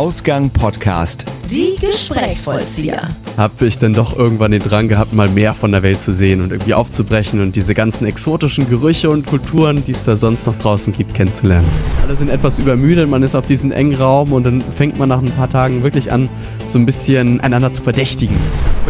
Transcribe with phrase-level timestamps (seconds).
[0.00, 1.26] Ausgang Podcast.
[1.50, 3.10] Die Gesprächsvollzieher.
[3.36, 6.40] Habe ich dann doch irgendwann den Drang gehabt, mal mehr von der Welt zu sehen
[6.40, 10.56] und irgendwie aufzubrechen und diese ganzen exotischen Gerüche und Kulturen, die es da sonst noch
[10.56, 11.68] draußen gibt, kennenzulernen.
[12.02, 15.18] Alle sind etwas übermüdet, man ist auf diesem engen Raum und dann fängt man nach
[15.20, 16.30] ein paar Tagen wirklich an,
[16.70, 18.38] so ein bisschen einander zu verdächtigen.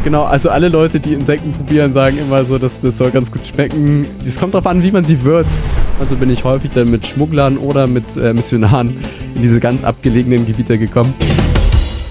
[0.05, 3.45] Genau, also alle Leute, die Insekten probieren, sagen immer so, dass das soll ganz gut
[3.45, 4.07] schmecken.
[4.25, 5.51] Es kommt darauf an, wie man sie würzt.
[6.01, 8.97] Also bin ich häufig dann mit Schmugglern oder mit äh, Missionaren
[9.35, 11.13] in diese ganz abgelegenen Gebiete gekommen.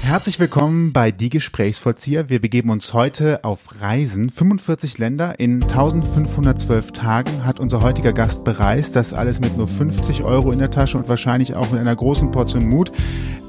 [0.10, 2.30] Herzlich willkommen bei Die Gesprächsvollzieher.
[2.30, 4.32] Wir begeben uns heute auf Reisen.
[4.32, 8.96] 45 Länder in 1512 Tagen hat unser heutiger Gast bereist.
[8.96, 12.32] Das alles mit nur 50 Euro in der Tasche und wahrscheinlich auch mit einer großen
[12.32, 12.92] Portion Mut.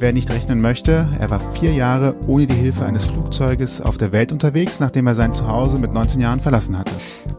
[0.01, 4.13] Wer nicht rechnen möchte, er war vier Jahre ohne die Hilfe eines Flugzeuges auf der
[4.13, 6.93] Welt unterwegs, nachdem er sein Zuhause mit 19 Jahren verlassen hatte.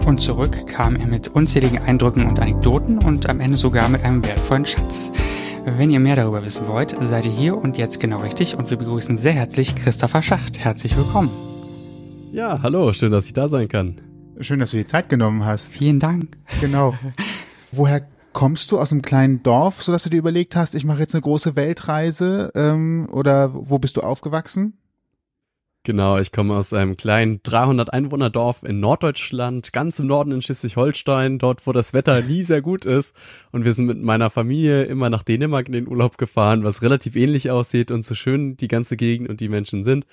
[0.04, 4.26] Und zurück kam er mit unzähligen Eindrücken und Anekdoten und am Ende sogar mit einem
[4.26, 5.12] wertvollen Schatz.
[5.64, 8.78] Wenn ihr mehr darüber wissen wollt, seid ihr hier und jetzt genau richtig und wir
[8.78, 10.58] begrüßen sehr herzlich Christopher Schacht.
[10.58, 11.30] Herzlich willkommen.
[12.32, 14.02] Ja, hallo, schön, dass ich da sein kann.
[14.40, 15.74] Schön, dass du dir Zeit genommen hast.
[15.74, 16.36] Vielen Dank.
[16.62, 16.96] Genau.
[17.72, 21.14] Woher kommst du aus einem kleinen Dorf, sodass du dir überlegt hast, ich mache jetzt
[21.14, 22.52] eine große Weltreise?
[22.56, 24.81] Ähm, oder wo bist du aufgewachsen?
[25.84, 30.44] Genau, ich komme aus einem kleinen 300 Einwohner Dorf in Norddeutschland, ganz im Norden in
[30.44, 33.16] Schleswig-Holstein, dort wo das Wetter nie sehr gut ist.
[33.52, 37.16] Und wir sind mit meiner Familie immer nach Dänemark in den Urlaub gefahren, was relativ
[37.16, 40.06] ähnlich aussieht und so schön die ganze Gegend und die Menschen sind.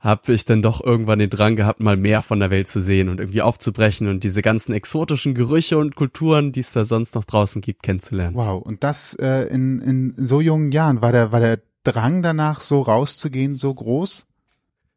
[0.00, 3.08] Habe ich dann doch irgendwann den Drang gehabt, mal mehr von der Welt zu sehen
[3.08, 7.24] und irgendwie aufzubrechen und diese ganzen exotischen Gerüche und Kulturen, die es da sonst noch
[7.24, 8.36] draußen gibt, kennenzulernen.
[8.36, 12.60] Wow, und das äh, in, in so jungen Jahren, war der, war der Drang danach,
[12.60, 14.26] so rauszugehen, so groß?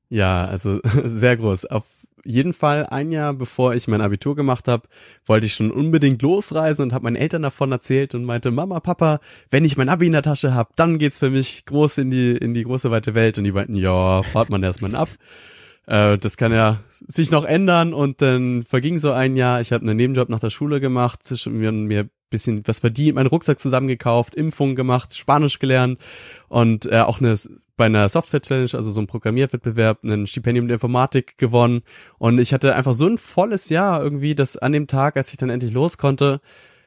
[0.09, 1.65] Ja, also sehr groß.
[1.65, 1.83] Auf
[2.25, 4.87] jeden Fall ein Jahr bevor ich mein Abitur gemacht habe,
[5.25, 9.19] wollte ich schon unbedingt losreisen und habe meinen Eltern davon erzählt und meinte, Mama, Papa,
[9.49, 12.31] wenn ich mein Abi in der Tasche habe, dann geht's für mich groß in die
[12.35, 15.09] in die große weite Welt und die meinten, ja, fahrt man erstmal ab.
[15.85, 19.61] Äh, das kann ja sich noch ändern und dann verging so ein Jahr.
[19.61, 23.59] Ich habe einen Nebenjob nach der Schule gemacht, mir, mir bisschen was verdient, meinen Rucksack
[23.59, 25.99] zusammengekauft, Impfung gemacht, Spanisch gelernt
[26.47, 27.35] und äh, auch eine
[27.79, 31.81] bei einer Software Challenge, also so ein Programmierwettbewerb, ein Stipendium der Informatik gewonnen
[32.17, 35.37] und ich hatte einfach so ein volles Jahr irgendwie, dass an dem Tag, als ich
[35.37, 36.41] dann endlich los konnte,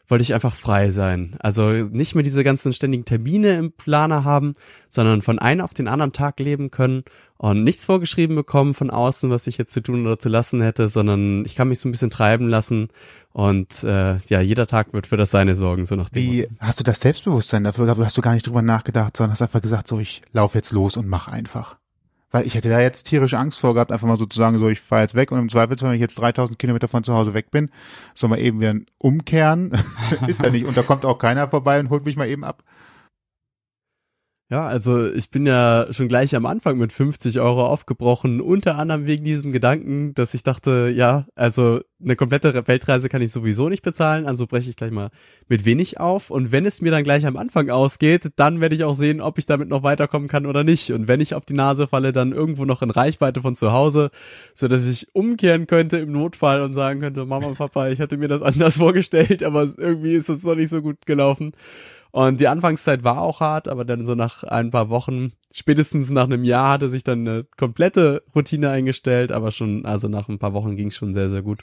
[0.09, 1.37] wollte ich einfach frei sein.
[1.39, 4.55] Also nicht mehr diese ganzen ständigen Termine im Planer haben,
[4.91, 7.05] sondern von einem auf den anderen Tag leben können
[7.39, 10.91] und nichts vorgeschrieben bekommen von außen, was ich jetzt zu tun oder zu lassen hätte,
[10.91, 12.89] sondern ich kann mich so ein bisschen treiben lassen
[13.33, 16.81] und äh, ja, jeder Tag wird für das seine sorgen, so nach dem Wie hast
[16.81, 18.01] du das Selbstbewusstsein dafür gehabt?
[18.01, 20.97] Hast du gar nicht drüber nachgedacht, sondern hast einfach gesagt, so ich lauf jetzt los
[20.97, 21.77] und mach einfach.
[22.31, 25.03] Weil ich hätte da jetzt tierische Angst vor gehabt, einfach mal sozusagen so, ich fahre
[25.03, 27.71] jetzt weg und im Zweifelsfall, wenn ich jetzt 3000 Kilometer von zu Hause weg bin,
[28.15, 29.73] soll mal eben wieder umkehren.
[30.27, 30.67] ist da nicht.
[30.67, 32.63] Und da kommt auch keiner vorbei und holt mich mal eben ab.
[34.53, 39.07] Ja, also ich bin ja schon gleich am Anfang mit 50 Euro aufgebrochen, unter anderem
[39.07, 43.81] wegen diesem Gedanken, dass ich dachte, ja, also eine komplette Weltreise kann ich sowieso nicht
[43.81, 45.09] bezahlen, also breche ich gleich mal
[45.49, 48.85] mit wenig auf und wenn es mir dann gleich am Anfang ausgeht, dann werde ich
[48.85, 51.55] auch sehen, ob ich damit noch weiterkommen kann oder nicht und wenn ich auf die
[51.55, 54.11] Nase falle, dann irgendwo noch in Reichweite von zu Hause,
[54.55, 58.29] so dass ich umkehren könnte im Notfall und sagen könnte, Mama, Papa, ich hatte mir
[58.29, 61.53] das anders vorgestellt, aber irgendwie ist es noch nicht so gut gelaufen.
[62.13, 66.25] Und die Anfangszeit war auch hart, aber dann so nach ein paar Wochen, spätestens nach
[66.25, 70.53] einem Jahr hatte sich dann eine komplette Routine eingestellt, aber schon, also nach ein paar
[70.53, 71.61] Wochen ging es schon sehr, sehr gut.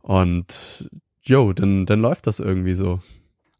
[0.00, 0.88] Und
[1.22, 3.00] jo, dann, dann läuft das irgendwie so.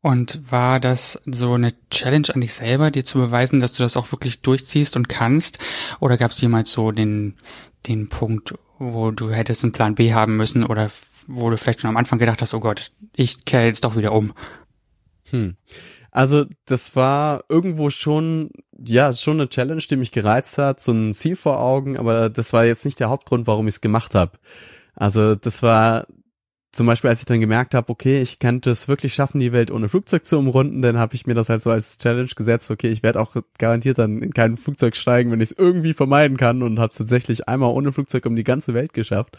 [0.00, 3.98] Und war das so eine Challenge an dich selber, dir zu beweisen, dass du das
[3.98, 5.58] auch wirklich durchziehst und kannst?
[6.00, 7.34] Oder gab es jemals so den,
[7.88, 10.88] den Punkt, wo du hättest einen Plan B haben müssen oder
[11.26, 14.12] wo du vielleicht schon am Anfang gedacht hast, oh Gott, ich kehre jetzt doch wieder
[14.12, 14.32] um?
[15.30, 15.56] Hm.
[16.16, 21.12] Also das war irgendwo schon, ja, schon eine Challenge, die mich gereizt hat, so ein
[21.12, 24.38] Ziel vor Augen, aber das war jetzt nicht der Hauptgrund, warum ich es gemacht habe.
[24.94, 26.06] Also das war
[26.72, 29.70] zum Beispiel, als ich dann gemerkt habe, okay, ich könnte es wirklich schaffen, die Welt
[29.70, 32.88] ohne Flugzeug zu umrunden, dann habe ich mir das halt so als Challenge gesetzt, okay,
[32.88, 36.62] ich werde auch garantiert dann in kein Flugzeug steigen, wenn ich es irgendwie vermeiden kann
[36.62, 39.36] und habe tatsächlich einmal ohne Flugzeug um die ganze Welt geschafft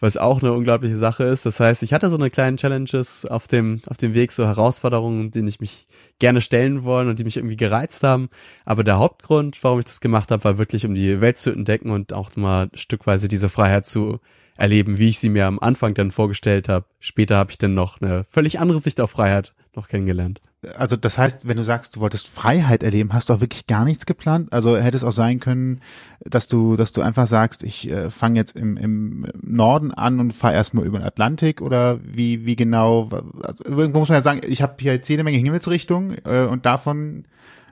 [0.00, 1.46] was auch eine unglaubliche Sache ist.
[1.46, 5.30] Das heißt, ich hatte so eine kleinen Challenges auf dem, auf dem Weg, so Herausforderungen,
[5.30, 5.86] denen ich mich
[6.18, 8.28] gerne stellen wollen und die mich irgendwie gereizt haben.
[8.64, 11.90] Aber der Hauptgrund, warum ich das gemacht habe, war wirklich, um die Welt zu entdecken
[11.90, 14.20] und auch mal stückweise diese Freiheit zu
[14.56, 16.86] erleben, wie ich sie mir am Anfang dann vorgestellt habe.
[17.00, 20.40] Später habe ich dann noch eine völlig andere Sicht auf Freiheit noch kennengelernt.
[20.76, 23.84] Also das heißt, wenn du sagst, du wolltest Freiheit erleben, hast du auch wirklich gar
[23.84, 24.52] nichts geplant?
[24.52, 25.80] Also hätte es auch sein können,
[26.24, 30.32] dass du, dass du einfach sagst, ich äh, fange jetzt im, im Norden an und
[30.32, 33.08] fahre erstmal über den Atlantik oder wie, wie genau?
[33.42, 36.66] Also, irgendwo muss man ja sagen, ich habe hier jetzt jede Menge Himmelsrichtungen äh, und
[36.66, 37.24] davon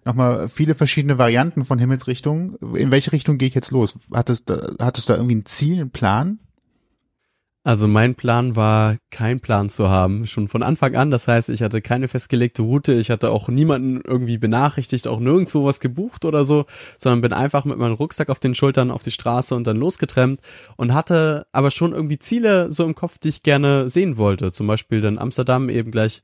[0.05, 2.57] nochmal viele verschiedene Varianten von Himmelsrichtungen.
[2.75, 3.95] In welche Richtung gehe ich jetzt los?
[4.13, 6.39] Hattest, hattest du da irgendwie ein Ziel, einen Plan?
[7.65, 11.13] Also mein Plan war, keinen Plan zu haben, schon von Anfang an.
[11.13, 15.65] Das heißt, ich hatte keine festgelegte Route, ich hatte auch niemanden irgendwie benachrichtigt, auch nirgendwo
[15.65, 16.67] was gebucht oder so,
[16.99, 20.41] sondern bin einfach mit meinem Rucksack auf den Schultern auf die Straße und dann losgetrennt
[20.77, 24.51] und hatte aber schon irgendwie Ziele so im Kopf, die ich gerne sehen wollte.
[24.51, 26.23] Zum Beispiel dann Amsterdam eben gleich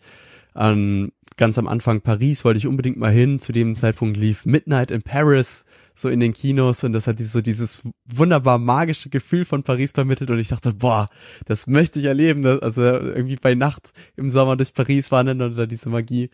[0.55, 3.39] an ganz am Anfang Paris wollte ich unbedingt mal hin.
[3.39, 5.65] Zu dem Zeitpunkt lief Midnight in Paris
[5.99, 10.31] so in den Kinos und das hat so dieses wunderbar magische Gefühl von Paris vermittelt
[10.31, 11.09] und ich dachte, boah,
[11.47, 12.47] das möchte ich erleben.
[12.47, 16.31] Also irgendwie bei Nacht im Sommer durch Paris wandern und da diese Magie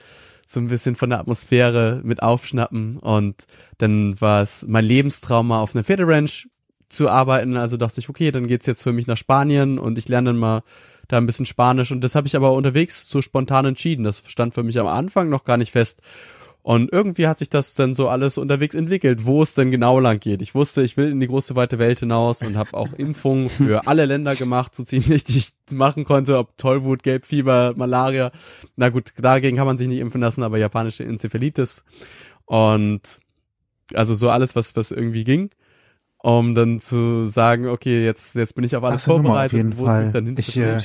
[0.46, 3.46] so ein bisschen von der Atmosphäre mit aufschnappen und
[3.78, 6.46] dann war es mein Lebenstraum mal auf einer Pferderanch
[6.90, 7.56] zu arbeiten.
[7.56, 10.38] Also dachte ich, okay, dann geht's jetzt für mich nach Spanien und ich lerne dann
[10.38, 10.62] mal
[11.08, 14.04] da ein bisschen Spanisch und das habe ich aber unterwegs so spontan entschieden.
[14.04, 16.02] Das stand für mich am Anfang noch gar nicht fest.
[16.64, 20.18] Und irgendwie hat sich das dann so alles unterwegs entwickelt, wo es denn genau lang
[20.18, 20.40] geht.
[20.40, 23.86] Ich wusste, ich will in die große weite Welt hinaus und habe auch Impfungen für
[23.86, 28.32] alle Länder gemacht, so ziemlich, die ich machen konnte, ob Tollwut, Gelbfieber, Malaria.
[28.76, 31.84] Na gut, dagegen kann man sich nicht impfen lassen, aber japanische Enzephalitis.
[32.46, 33.20] Und
[33.92, 35.50] also so alles, was, was irgendwie ging
[36.24, 39.52] um dann zu sagen, okay, jetzt jetzt bin ich auf alles vorbereitet.
[39.52, 40.34] Auf jeden Fall.
[40.38, 40.80] ich äh,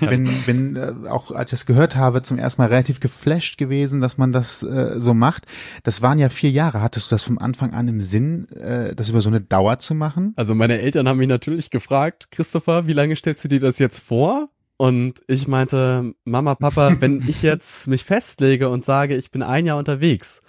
[0.06, 4.02] bin, bin äh, auch, als ich es gehört habe, zum ersten Mal relativ geflasht gewesen,
[4.02, 5.46] dass man das äh, so macht.
[5.84, 6.82] Das waren ja vier Jahre.
[6.82, 9.94] Hattest du das vom Anfang an im Sinn, äh, das über so eine Dauer zu
[9.94, 10.34] machen?
[10.36, 14.00] Also meine Eltern haben mich natürlich gefragt, Christopher, wie lange stellst du dir das jetzt
[14.00, 14.50] vor?
[14.76, 19.64] Und ich meinte, Mama, Papa, wenn ich jetzt mich festlege und sage, ich bin ein
[19.64, 20.42] Jahr unterwegs,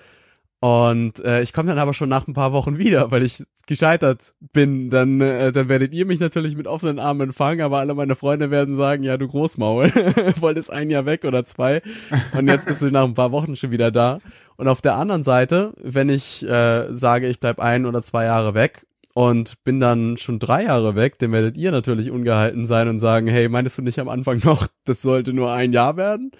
[0.65, 4.33] und äh, ich komme dann aber schon nach ein paar Wochen wieder, weil ich gescheitert
[4.51, 4.89] bin.
[4.89, 8.49] Dann, äh, dann werdet ihr mich natürlich mit offenen Armen empfangen, aber alle meine Freunde
[8.49, 9.91] werden sagen, ja, du Großmaul,
[10.39, 11.83] wolltest ein Jahr weg oder zwei
[12.35, 14.17] und jetzt bist du nach ein paar Wochen schon wieder da.
[14.57, 18.55] Und auf der anderen Seite, wenn ich äh, sage, ich bleib ein oder zwei Jahre
[18.55, 22.97] weg und bin dann schon drei Jahre weg, dann werdet ihr natürlich ungehalten sein und
[22.97, 26.31] sagen, hey, meinst du nicht am Anfang noch, das sollte nur ein Jahr werden?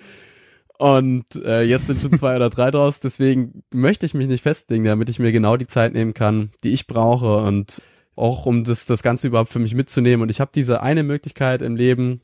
[0.78, 3.00] Und äh, jetzt sind schon zwei oder drei draus.
[3.00, 6.72] Deswegen möchte ich mich nicht festlegen, damit ich mir genau die Zeit nehmen kann, die
[6.72, 7.38] ich brauche.
[7.38, 7.82] Und
[8.16, 10.24] auch um das, das Ganze überhaupt für mich mitzunehmen.
[10.24, 12.22] Und ich habe diese eine Möglichkeit im Leben,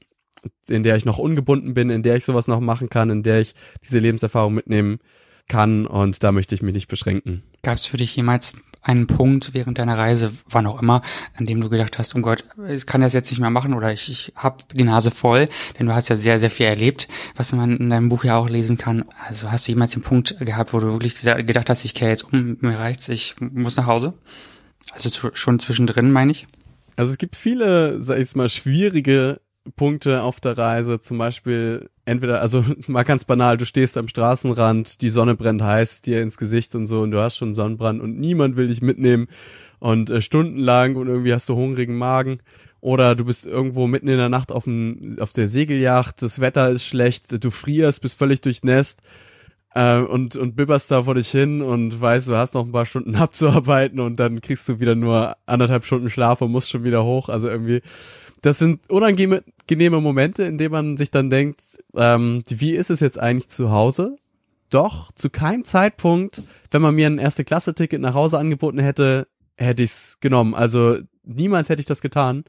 [0.67, 3.41] in der ich noch ungebunden bin, in der ich sowas noch machen kann, in der
[3.41, 3.53] ich
[3.83, 4.99] diese Lebenserfahrung mitnehmen
[5.47, 5.85] kann.
[5.85, 7.43] Und da möchte ich mich nicht beschränken.
[7.63, 11.01] Gab es für dich jemals einen Punkt während deiner Reise, wann auch immer,
[11.37, 13.91] an dem du gedacht hast, oh Gott, ich kann das jetzt nicht mehr machen oder
[13.91, 17.53] ich, ich habe die Nase voll, denn du hast ja sehr, sehr viel erlebt, was
[17.53, 19.03] man in deinem Buch ja auch lesen kann.
[19.27, 22.33] Also hast du jemals den Punkt gehabt, wo du wirklich gedacht hast, ich kehre jetzt
[22.33, 24.13] um, mir reicht's, ich muss nach Hause?
[24.93, 26.47] Also schon zwischendrin, meine ich?
[26.95, 29.41] Also es gibt viele, sag ich mal, schwierige
[29.75, 35.01] Punkte auf der Reise, zum Beispiel entweder, also mal ganz banal, du stehst am Straßenrand,
[35.01, 38.19] die Sonne brennt heiß dir ins Gesicht und so und du hast schon Sonnenbrand und
[38.19, 39.27] niemand will dich mitnehmen
[39.79, 42.39] und äh, stundenlang und irgendwie hast du hungrigen Magen
[42.81, 46.69] oder du bist irgendwo mitten in der Nacht auf, dem, auf der Segelyacht, das Wetter
[46.71, 48.99] ist schlecht, du frierst, bist völlig durchnässt
[49.75, 52.87] äh, und, und bibberst da vor dich hin und weißt, du hast noch ein paar
[52.87, 57.03] Stunden abzuarbeiten und dann kriegst du wieder nur anderthalb Stunden Schlaf und musst schon wieder
[57.03, 57.81] hoch, also irgendwie
[58.41, 61.61] das sind unangenehme Momente, in denen man sich dann denkt,
[61.95, 64.17] ähm, wie ist es jetzt eigentlich zu Hause?
[64.69, 69.27] Doch, zu keinem Zeitpunkt, wenn man mir ein Erste-Klasse-Ticket nach Hause angeboten hätte,
[69.57, 70.55] hätte ich's genommen.
[70.55, 72.45] Also niemals hätte ich das getan,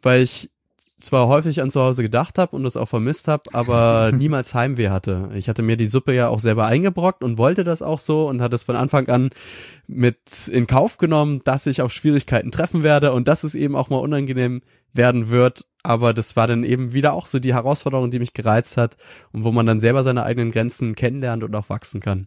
[0.00, 0.50] weil ich
[0.98, 4.88] zwar häufig an zu Hause gedacht habe und das auch vermisst habe, aber niemals Heimweh
[4.88, 5.30] hatte.
[5.34, 8.40] Ich hatte mir die Suppe ja auch selber eingebrockt und wollte das auch so und
[8.40, 9.30] hatte es von Anfang an
[9.86, 13.90] mit in Kauf genommen, dass ich auf Schwierigkeiten treffen werde und dass es eben auch
[13.90, 14.62] mal unangenehm
[14.92, 15.66] werden wird.
[15.82, 18.96] Aber das war dann eben wieder auch so die Herausforderung, die mich gereizt hat
[19.32, 22.26] und wo man dann selber seine eigenen Grenzen kennenlernt und auch wachsen kann.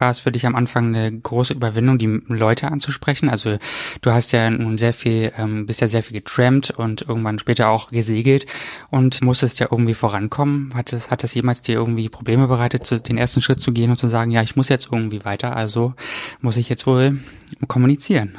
[0.00, 3.28] War es für dich am Anfang eine große Überwindung, die Leute anzusprechen?
[3.28, 3.58] Also
[4.00, 7.68] du hast ja nun sehr viel, ähm, bist ja sehr viel getrampt und irgendwann später
[7.68, 8.46] auch gesegelt
[8.88, 10.72] und musstest ja irgendwie vorankommen.
[10.74, 13.96] Hat das, hat das jemals dir irgendwie Probleme bereitet, den ersten Schritt zu gehen und
[13.96, 15.92] zu sagen, ja, ich muss jetzt irgendwie weiter, also
[16.40, 17.20] muss ich jetzt wohl
[17.68, 18.38] kommunizieren?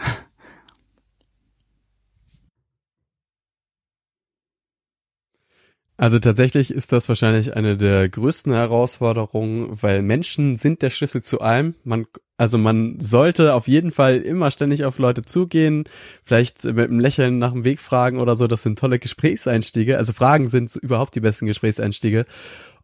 [6.02, 11.42] Also tatsächlich ist das wahrscheinlich eine der größten Herausforderungen, weil Menschen sind der Schlüssel zu
[11.42, 11.76] allem.
[11.84, 15.84] Man, also man sollte auf jeden Fall immer ständig auf Leute zugehen,
[16.24, 18.48] vielleicht mit einem Lächeln nach dem Weg fragen oder so.
[18.48, 19.96] Das sind tolle Gesprächseinstiege.
[19.96, 22.26] Also Fragen sind überhaupt die besten Gesprächseinstiege.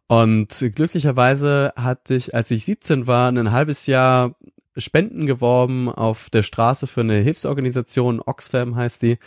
[0.06, 4.36] Und glücklicherweise hatte ich, als ich 17 war, ein halbes Jahr
[4.76, 9.18] Spenden geworben auf der Straße für eine Hilfsorganisation, Oxfam heißt die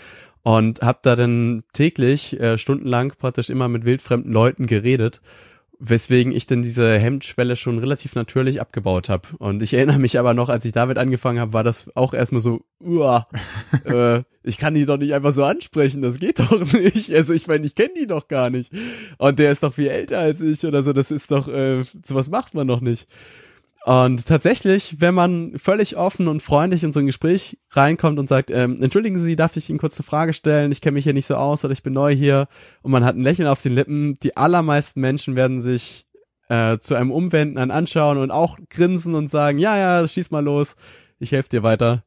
[0.43, 5.21] und habe da dann täglich äh, stundenlang praktisch immer mit wildfremden Leuten geredet,
[5.79, 9.27] weswegen ich dann diese Hemmschwelle schon relativ natürlich abgebaut habe.
[9.39, 12.41] Und ich erinnere mich aber noch, als ich damit angefangen habe, war das auch erstmal
[12.41, 13.27] so, uah,
[13.85, 17.11] äh, ich kann die doch nicht einfach so ansprechen, das geht doch nicht.
[17.21, 18.71] Also ich meine, ich kenne die doch gar nicht.
[19.17, 22.29] Und der ist doch viel älter als ich oder so, das ist doch, äh, sowas
[22.29, 23.07] macht man doch nicht.
[23.83, 28.51] Und tatsächlich, wenn man völlig offen und freundlich in so ein Gespräch reinkommt und sagt,
[28.51, 30.71] ähm, entschuldigen Sie, darf ich Ihnen kurz eine Frage stellen?
[30.71, 32.47] Ich kenne mich hier nicht so aus oder ich bin neu hier
[32.83, 36.05] und man hat ein Lächeln auf den Lippen, die allermeisten Menschen werden sich
[36.47, 40.43] äh, zu einem umwenden, einen anschauen und auch grinsen und sagen, ja, ja, schieß mal
[40.43, 40.75] los,
[41.17, 42.03] ich helfe dir weiter.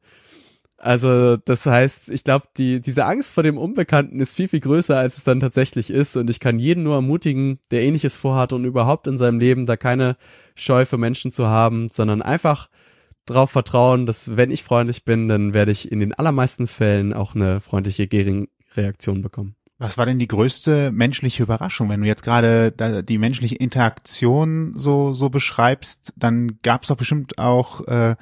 [0.77, 4.97] Also das heißt, ich glaube, die diese Angst vor dem Unbekannten ist viel viel größer,
[4.97, 6.15] als es dann tatsächlich ist.
[6.17, 9.77] Und ich kann jeden nur ermutigen, der Ähnliches vorhat und überhaupt in seinem Leben da
[9.77, 10.17] keine
[10.55, 12.69] Scheu für Menschen zu haben, sondern einfach
[13.25, 17.35] darauf vertrauen, dass wenn ich freundlich bin, dann werde ich in den allermeisten Fällen auch
[17.35, 19.55] eine freundliche Gegenreaktion bekommen.
[19.77, 21.89] Was war denn die größte menschliche Überraschung?
[21.89, 22.71] Wenn du jetzt gerade
[23.03, 28.15] die menschliche Interaktion so so beschreibst, dann gab es doch bestimmt auch äh,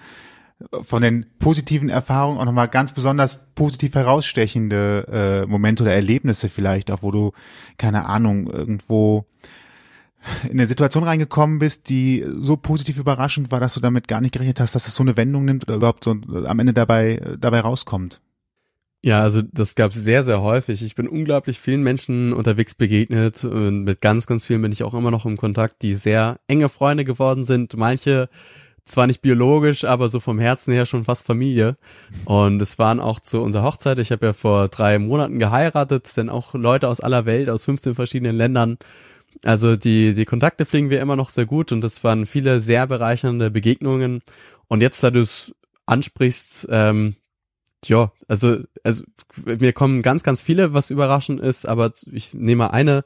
[0.82, 6.91] von den positiven Erfahrungen auch nochmal ganz besonders positiv herausstechende äh, Momente oder Erlebnisse vielleicht,
[6.91, 7.32] auch wo du,
[7.77, 9.25] keine Ahnung, irgendwo
[10.46, 14.32] in eine Situation reingekommen bist, die so positiv überraschend war, dass du damit gar nicht
[14.32, 17.60] gerechnet hast, dass es so eine Wendung nimmt oder überhaupt so am Ende dabei, dabei
[17.60, 18.22] rauskommt.
[19.05, 20.82] Ja, also das gab es sehr, sehr häufig.
[20.82, 24.93] Ich bin unglaublich vielen Menschen unterwegs begegnet und mit ganz, ganz vielen bin ich auch
[24.93, 27.75] immer noch im Kontakt, die sehr enge Freunde geworden sind.
[27.75, 28.29] Manche
[28.85, 31.77] zwar nicht biologisch, aber so vom Herzen her schon fast Familie.
[32.25, 36.29] Und es waren auch zu unserer Hochzeit, ich habe ja vor drei Monaten geheiratet, denn
[36.29, 38.77] auch Leute aus aller Welt, aus 15 verschiedenen Ländern.
[39.43, 42.87] Also die, die Kontakte pflegen wir immer noch sehr gut und das waren viele sehr
[42.87, 44.21] bereichernde Begegnungen.
[44.67, 45.53] Und jetzt, da du es
[45.85, 47.15] ansprichst, ähm,
[47.85, 49.03] ja, also, also
[49.43, 53.03] mir kommen ganz, ganz viele, was überraschend ist, aber ich nehme eine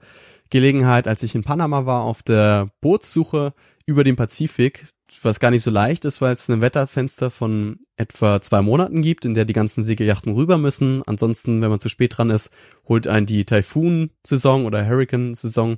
[0.50, 3.54] Gelegenheit, als ich in Panama war auf der Bootssuche
[3.86, 8.42] über den Pazifik, was gar nicht so leicht ist, weil es ein Wetterfenster von etwa
[8.42, 11.02] zwei Monaten gibt, in der die ganzen Segelyachten rüber müssen.
[11.06, 12.50] Ansonsten, wenn man zu spät dran ist,
[12.88, 15.78] holt ein die Taifun-Saison oder Hurricane-Saison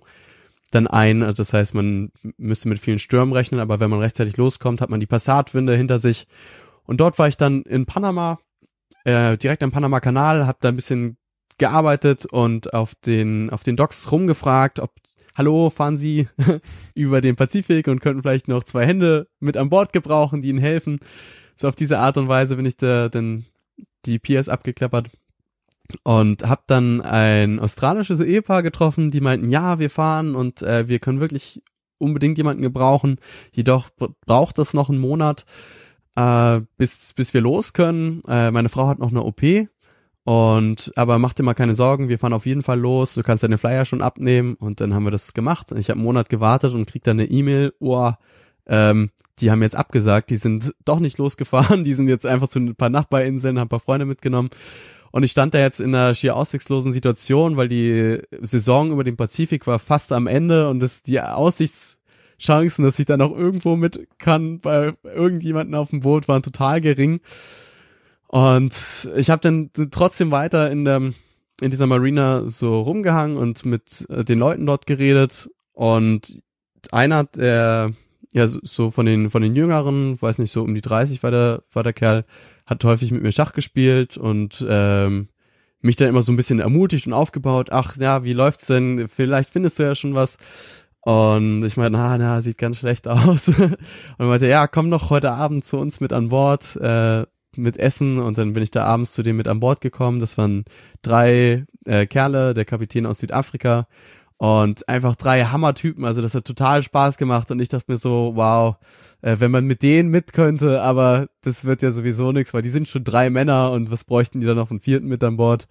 [0.72, 1.24] dann ein.
[1.24, 4.90] Also das heißt, man müsste mit vielen Stürmen rechnen, aber wenn man rechtzeitig loskommt, hat
[4.90, 6.28] man die Passatwinde hinter sich.
[6.84, 8.40] Und dort war ich dann in Panama,
[9.04, 11.18] äh, direkt am Panama-Kanal, habe da ein bisschen
[11.58, 14.92] gearbeitet und auf den auf den Docks rumgefragt, ob
[15.40, 16.28] hallo, fahren Sie
[16.96, 20.60] über den Pazifik und könnten vielleicht noch zwei Hände mit an Bord gebrauchen, die Ihnen
[20.60, 21.00] helfen.
[21.56, 23.46] So auf diese Art und Weise bin ich da dann
[24.06, 25.10] die Piers abgeklappert
[26.04, 31.00] und hab dann ein australisches Ehepaar getroffen, die meinten, ja, wir fahren und äh, wir
[31.00, 31.64] können wirklich
[32.00, 33.18] unbedingt jemanden gebrauchen.
[33.54, 33.90] Jedoch
[34.26, 35.46] braucht das noch einen Monat,
[36.16, 38.24] äh, bis bis wir los können.
[38.28, 39.42] Äh, meine Frau hat noch eine OP
[40.30, 43.16] und aber mach dir mal keine Sorgen, wir fahren auf jeden Fall los.
[43.16, 45.72] Du kannst deine Flyer schon abnehmen und dann haben wir das gemacht.
[45.72, 48.12] Ich habe einen Monat gewartet und krieg dann eine E-Mail, oh,
[48.68, 49.10] ähm,
[49.40, 52.76] die haben jetzt abgesagt, die sind doch nicht losgefahren, die sind jetzt einfach zu ein
[52.76, 54.52] paar Nachbarinseln, haben ein paar Freunde mitgenommen.
[55.10, 59.18] Und ich stand da jetzt in einer schier ausweglosen Situation, weil die Saison über den
[59.18, 64.08] Pazifik war fast am Ende und das die Aussichtschancen, dass ich da noch irgendwo mit
[64.20, 67.20] kann bei irgendjemanden auf dem Boot waren total gering.
[68.32, 71.14] Und ich habe dann trotzdem weiter in der
[71.62, 76.40] in dieser Marina so rumgehangen und mit äh, den Leuten dort geredet und
[76.92, 77.92] einer der
[78.32, 81.64] ja so von den von den Jüngeren, weiß nicht so um die 30 war der
[81.74, 82.24] war der Kerl,
[82.68, 85.30] hat häufig mit mir Schach gespielt und ähm,
[85.82, 87.70] mich dann immer so ein bisschen ermutigt und aufgebaut.
[87.72, 89.08] Ach ja, wie läuft's denn?
[89.08, 90.38] Vielleicht findest du ja schon was.
[91.02, 93.48] Und ich meinte, na, na, sieht ganz schlecht aus.
[93.48, 93.78] und
[94.20, 96.76] meinte, ja, komm doch heute Abend zu uns mit an Bord.
[96.76, 100.20] Äh, mit Essen und dann bin ich da abends zu dem mit an Bord gekommen.
[100.20, 100.66] Das waren
[101.02, 103.88] drei äh, Kerle, der Kapitän aus Südafrika
[104.38, 106.06] und einfach drei Hammertypen.
[106.06, 108.78] Also das hat total Spaß gemacht und ich dachte mir so, wow,
[109.22, 112.70] äh, wenn man mit denen mit könnte, aber das wird ja sowieso nichts, weil die
[112.70, 115.68] sind schon drei Männer und was bräuchten die dann noch einen vierten mit an Bord?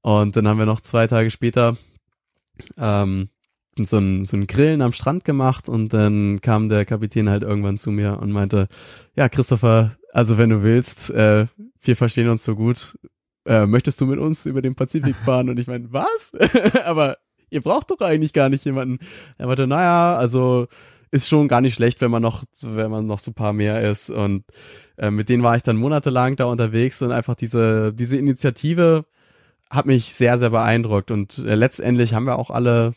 [0.00, 1.76] Und dann haben wir noch zwei Tage später
[2.78, 3.28] ähm,
[3.76, 7.78] so ein, so ein Grillen am Strand gemacht und dann kam der Kapitän halt irgendwann
[7.78, 8.68] zu mir und meinte,
[9.16, 11.46] ja, Christopher, also wenn du willst, äh,
[11.82, 12.98] wir verstehen uns so gut,
[13.46, 15.50] äh, möchtest du mit uns über den Pazifik fahren?
[15.50, 16.32] Und ich meine, was?
[16.84, 17.18] Aber
[17.50, 18.98] ihr braucht doch eigentlich gar nicht jemanden.
[19.38, 20.66] Er meinte, naja, also
[21.10, 23.88] ist schon gar nicht schlecht, wenn man noch, wenn man noch so ein paar mehr
[23.88, 24.10] ist.
[24.10, 24.44] Und
[24.96, 29.04] äh, mit denen war ich dann monatelang da unterwegs und einfach diese, diese Initiative
[29.70, 31.10] hat mich sehr, sehr beeindruckt.
[31.10, 32.94] Und äh, letztendlich haben wir auch alle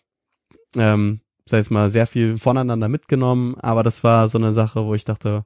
[0.75, 4.93] ähm, sei es mal, sehr viel voneinander mitgenommen, aber das war so eine Sache, wo
[4.93, 5.45] ich dachte,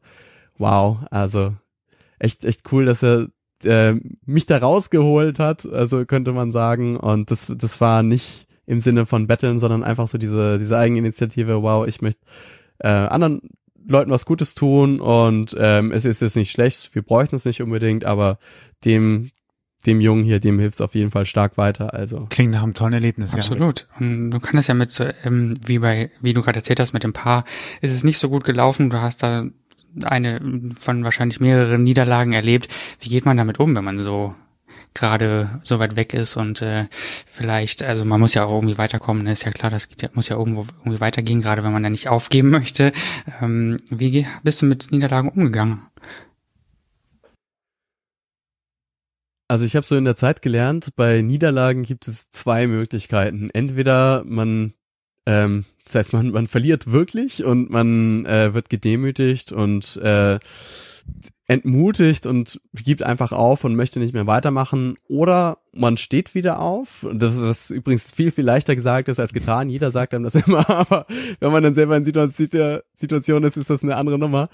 [0.57, 1.53] wow, also
[2.21, 3.27] echt, echt cool, dass er
[3.63, 6.97] äh, mich da rausgeholt hat, also könnte man sagen.
[6.97, 11.61] Und das, das war nicht, im Sinne von Betteln, sondern einfach so diese, diese Eigeninitiative,
[11.61, 12.21] wow, ich möchte
[12.79, 13.41] äh, anderen
[13.85, 17.61] Leuten was Gutes tun und ähm, es ist jetzt nicht schlecht, wir bräuchten es nicht
[17.61, 18.37] unbedingt, aber
[18.85, 19.31] dem
[19.87, 21.95] dem Jungen hier, dem hilft es auf jeden Fall stark weiter.
[21.95, 23.33] Also klingt nach einem tollen Erlebnis.
[23.33, 23.87] Absolut.
[23.99, 24.05] Ja.
[24.05, 27.13] Und du kannst ja mit, ähm, wie bei, wie du gerade erzählt hast, mit dem
[27.13, 27.45] Paar,
[27.81, 28.91] ist es nicht so gut gelaufen.
[28.91, 29.45] Du hast da
[30.03, 30.41] eine
[30.79, 32.67] von wahrscheinlich mehreren Niederlagen erlebt.
[32.99, 34.35] Wie geht man damit um, wenn man so
[34.93, 36.87] gerade so weit weg ist und äh,
[37.25, 39.31] vielleicht, also man muss ja auch irgendwie weiterkommen, ne?
[39.31, 42.09] ist ja klar, das geht muss ja irgendwo irgendwie weitergehen, gerade wenn man da nicht
[42.09, 42.91] aufgeben möchte.
[43.41, 45.81] Ähm, wie bist du mit Niederlagen umgegangen?
[49.47, 53.49] Also ich habe so in der Zeit gelernt, bei Niederlagen gibt es zwei Möglichkeiten.
[53.49, 54.73] Entweder man,
[55.25, 60.39] ähm, das heißt, man, man verliert wirklich und man äh, wird gedemütigt und äh,
[61.47, 67.05] entmutigt und gibt einfach auf und möchte nicht mehr weitermachen oder man steht wieder auf.
[67.13, 69.69] Das ist übrigens viel, viel leichter gesagt ist als getan.
[69.69, 71.05] Jeder sagt einem das immer, aber
[71.41, 74.47] wenn man dann selber in Situation ist, ist das eine andere Nummer.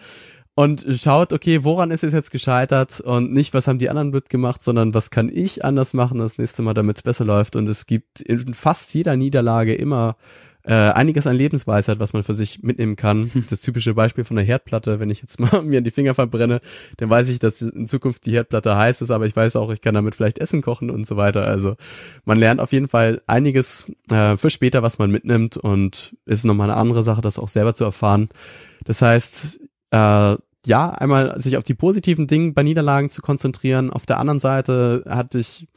[0.55, 4.27] Und schaut, okay, woran ist es jetzt gescheitert und nicht, was haben die anderen blöd
[4.27, 7.55] gemacht, sondern was kann ich anders machen das nächste Mal, damit es besser läuft.
[7.55, 10.17] Und es gibt in fast jeder Niederlage immer
[10.67, 13.31] äh, einiges an Lebensweisheit, was man für sich mitnehmen kann.
[13.49, 16.59] Das typische Beispiel von der Herdplatte, wenn ich jetzt mal mir die Finger verbrenne,
[16.97, 19.79] dann weiß ich, dass in Zukunft die Herdplatte heiß ist, aber ich weiß auch, ich
[19.79, 21.45] kann damit vielleicht Essen kochen und so weiter.
[21.45, 21.75] Also
[22.25, 26.69] man lernt auf jeden Fall einiges äh, für später, was man mitnimmt und ist nochmal
[26.69, 28.27] eine andere Sache, das auch selber zu erfahren.
[28.83, 33.89] Das heißt, äh, ja, einmal sich auf die positiven Dinge bei Niederlagen zu konzentrieren.
[33.89, 35.67] Auf der anderen Seite hatte ich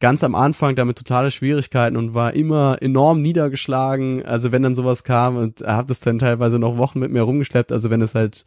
[0.00, 4.24] ganz am Anfang damit totale Schwierigkeiten und war immer enorm niedergeschlagen.
[4.24, 7.22] Also wenn dann sowas kam und er hat es dann teilweise noch Wochen mit mir
[7.22, 8.44] rumgeschleppt, also wenn es halt,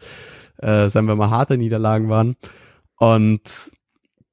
[0.57, 2.35] äh, sagen wir mal, harte Niederlagen waren.
[2.97, 3.71] Und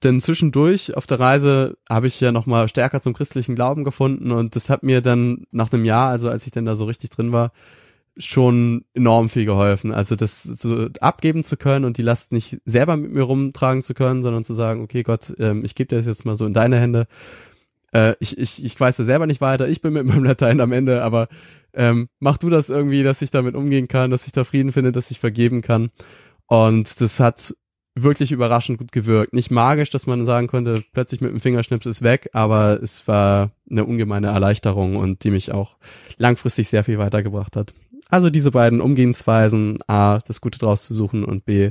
[0.02, 4.56] denn zwischendurch auf der Reise habe ich ja nochmal stärker zum christlichen Glauben gefunden und
[4.56, 7.32] das hat mir dann nach einem Jahr, also als ich dann da so richtig drin
[7.32, 7.52] war,
[8.20, 9.92] schon enorm viel geholfen.
[9.92, 13.94] Also das so abgeben zu können und die Last nicht selber mit mir rumtragen zu
[13.94, 16.54] können, sondern zu sagen, okay Gott, ähm, ich gebe dir das jetzt mal so in
[16.54, 17.06] deine Hände.
[17.92, 20.72] Äh, ich, ich, ich weiß ja selber nicht weiter, ich bin mit meinem Latein am
[20.72, 21.28] Ende, aber
[21.72, 24.92] ähm, mach du das irgendwie, dass ich damit umgehen kann, dass ich da Frieden finde,
[24.92, 25.90] dass ich vergeben kann.
[26.46, 27.54] Und das hat
[27.94, 29.32] wirklich überraschend gut gewirkt.
[29.32, 33.50] Nicht magisch, dass man sagen konnte, plötzlich mit dem Fingerschnips ist weg, aber es war
[33.70, 35.76] eine ungemeine Erleichterung und die mich auch
[36.16, 37.72] langfristig sehr viel weitergebracht hat.
[38.10, 41.70] Also diese beiden Umgehensweisen, A, das Gute draus zu suchen und B,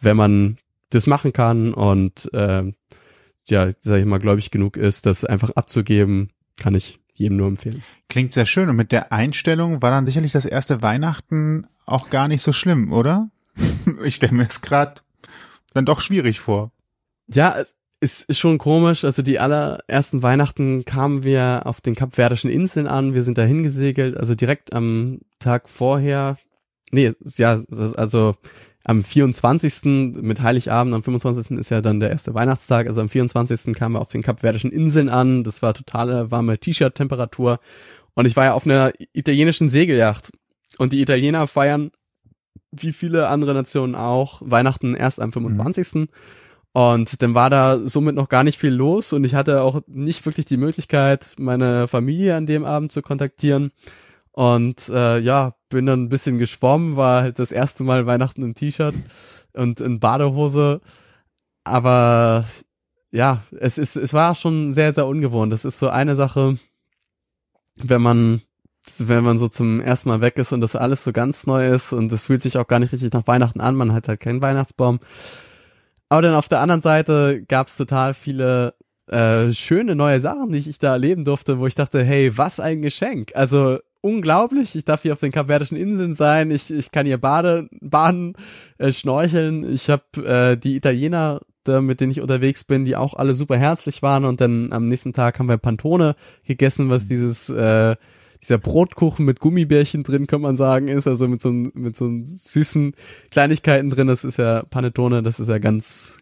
[0.00, 0.58] wenn man
[0.90, 2.72] das machen kann und äh,
[3.46, 7.82] ja, sag ich mal, gläubig genug ist, das einfach abzugeben, kann ich jedem nur empfehlen.
[8.08, 12.28] Klingt sehr schön und mit der Einstellung war dann sicherlich das erste Weihnachten auch gar
[12.28, 13.30] nicht so schlimm, oder?
[14.04, 15.00] ich stelle mir es gerade
[15.74, 16.70] dann doch schwierig vor.
[17.26, 17.56] Ja,
[18.00, 19.04] ist, ist schon komisch.
[19.04, 23.14] Also die allerersten Weihnachten kamen wir auf den Kapverdischen Inseln an.
[23.14, 26.38] Wir sind da hingesegelt, also direkt am Tag vorher.
[26.90, 27.60] Nee, ja,
[27.96, 28.36] also
[28.84, 29.84] am 24.
[29.84, 31.58] mit Heiligabend, am 25.
[31.58, 32.86] ist ja dann der erste Weihnachtstag.
[32.86, 33.74] Also am 24.
[33.74, 35.44] kamen wir auf den Kapverdischen Inseln an.
[35.44, 37.60] Das war totale warme T-Shirt-Temperatur.
[38.14, 40.30] Und ich war ja auf einer italienischen Segelyacht.
[40.78, 41.90] Und die Italiener feiern,
[42.70, 45.94] wie viele andere Nationen auch, Weihnachten erst am 25.
[45.94, 46.08] Mhm.
[46.78, 50.24] Und dann war da somit noch gar nicht viel los und ich hatte auch nicht
[50.24, 53.72] wirklich die Möglichkeit, meine Familie an dem Abend zu kontaktieren.
[54.30, 58.54] Und äh, ja, bin dann ein bisschen geschwommen, war halt das erste Mal Weihnachten im
[58.54, 58.94] T-Shirt
[59.54, 60.80] und in Badehose.
[61.64, 62.44] Aber
[63.10, 65.52] ja, es ist, es war schon sehr, sehr ungewohnt.
[65.52, 66.58] Das ist so eine Sache,
[67.74, 68.40] wenn man,
[68.98, 71.92] wenn man so zum ersten Mal weg ist und das alles so ganz neu ist
[71.92, 74.42] und es fühlt sich auch gar nicht richtig nach Weihnachten an, man hat halt keinen
[74.42, 75.00] Weihnachtsbaum
[76.08, 78.74] aber dann auf der anderen Seite gab es total viele
[79.08, 82.82] äh, schöne neue Sachen, die ich da erleben durfte, wo ich dachte, hey, was ein
[82.82, 83.32] Geschenk.
[83.34, 84.74] Also unglaublich.
[84.74, 86.50] Ich darf hier auf den Kapverdischen Inseln sein.
[86.50, 88.34] Ich, ich kann hier bade, baden,
[88.78, 89.72] äh, schnorcheln.
[89.72, 93.56] Ich habe äh, die Italiener, da, mit denen ich unterwegs bin, die auch alle super
[93.56, 94.24] herzlich waren.
[94.24, 96.16] Und dann am nächsten Tag haben wir Pantone
[96.46, 97.96] gegessen, was dieses äh,
[98.42, 102.94] dieser Brotkuchen mit Gummibärchen drin, kann man sagen, ist, also mit so, mit so süßen
[103.30, 104.06] Kleinigkeiten drin.
[104.06, 106.18] Das ist ja Panettone, das ist ja ganz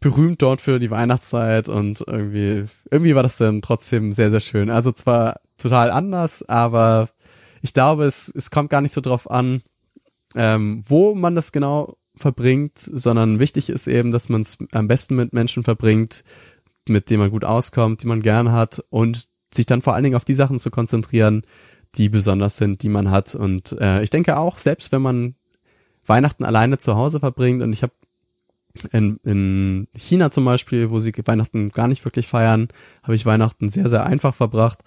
[0.00, 4.68] berühmt dort für die Weihnachtszeit und irgendwie, irgendwie war das dann trotzdem sehr, sehr schön.
[4.68, 7.08] Also zwar total anders, aber
[7.62, 9.62] ich glaube, es, es kommt gar nicht so drauf an,
[10.34, 15.16] ähm, wo man das genau verbringt, sondern wichtig ist eben, dass man es am besten
[15.16, 16.22] mit Menschen verbringt,
[16.86, 20.16] mit denen man gut auskommt, die man gern hat und sich dann vor allen Dingen
[20.16, 21.42] auf die Sachen zu konzentrieren,
[21.96, 23.34] die besonders sind, die man hat.
[23.34, 25.34] Und äh, ich denke auch, selbst wenn man
[26.06, 27.92] Weihnachten alleine zu Hause verbringt und ich habe
[28.90, 32.68] in, in China zum Beispiel, wo sie Weihnachten gar nicht wirklich feiern,
[33.02, 34.80] habe ich Weihnachten sehr, sehr einfach verbracht.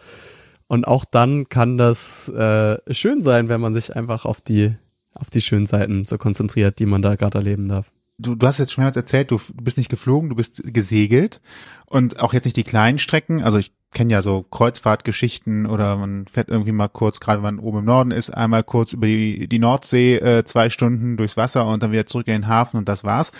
[0.67, 4.75] Und auch dann kann das äh, schön sein, wenn man sich einfach auf die
[5.19, 7.91] auf die schönen Seiten so konzentriert, die man da gerade erleben darf.
[8.19, 11.41] Du, du hast jetzt schon mehrmals erzählt, du bist nicht geflogen, du bist gesegelt
[11.85, 13.43] und auch jetzt nicht die kleinen Strecken.
[13.43, 17.65] Also ich kenne ja so Kreuzfahrtgeschichten oder man fährt irgendwie mal kurz, gerade wenn man
[17.65, 21.65] oben im Norden ist, einmal kurz über die, die Nordsee äh, zwei Stunden durchs Wasser
[21.65, 23.31] und dann wieder zurück in den Hafen und das war's.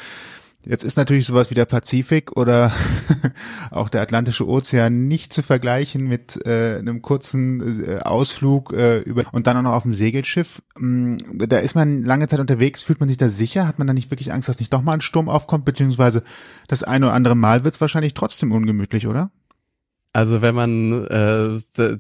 [0.70, 2.74] Jetzt ist natürlich sowas wie der Pazifik oder
[3.72, 9.24] auch der Atlantische Ozean nicht zu vergleichen mit äh, einem kurzen äh, Ausflug äh, über
[9.32, 10.62] und dann auch noch auf dem Segelschiff.
[10.78, 13.66] Ähm, da ist man lange Zeit unterwegs, fühlt man sich da sicher?
[13.66, 15.64] Hat man da nicht wirklich Angst, dass nicht doch mal ein Sturm aufkommt?
[15.64, 16.22] Beziehungsweise
[16.68, 19.32] das eine oder andere Mal wird es wahrscheinlich trotzdem ungemütlich, oder?
[20.18, 21.60] Also wenn man äh,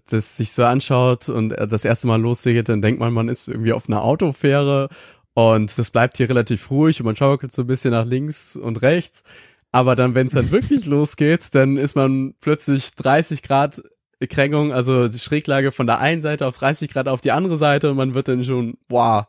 [0.10, 3.73] das sich so anschaut und das erste Mal lossegelt, dann denkt man, man ist irgendwie
[3.73, 4.89] auf einer Autofähre
[5.36, 8.82] und das bleibt hier relativ ruhig und man schaukelt so ein bisschen nach links und
[8.82, 9.21] rechts.
[9.71, 13.84] Aber dann, wenn es dann wirklich losgeht, dann ist man plötzlich 30 Grad
[14.27, 17.91] Krängung, also die Schräglage von der einen Seite auf 30 Grad auf die andere Seite
[17.91, 19.27] und man wird dann schon, boah,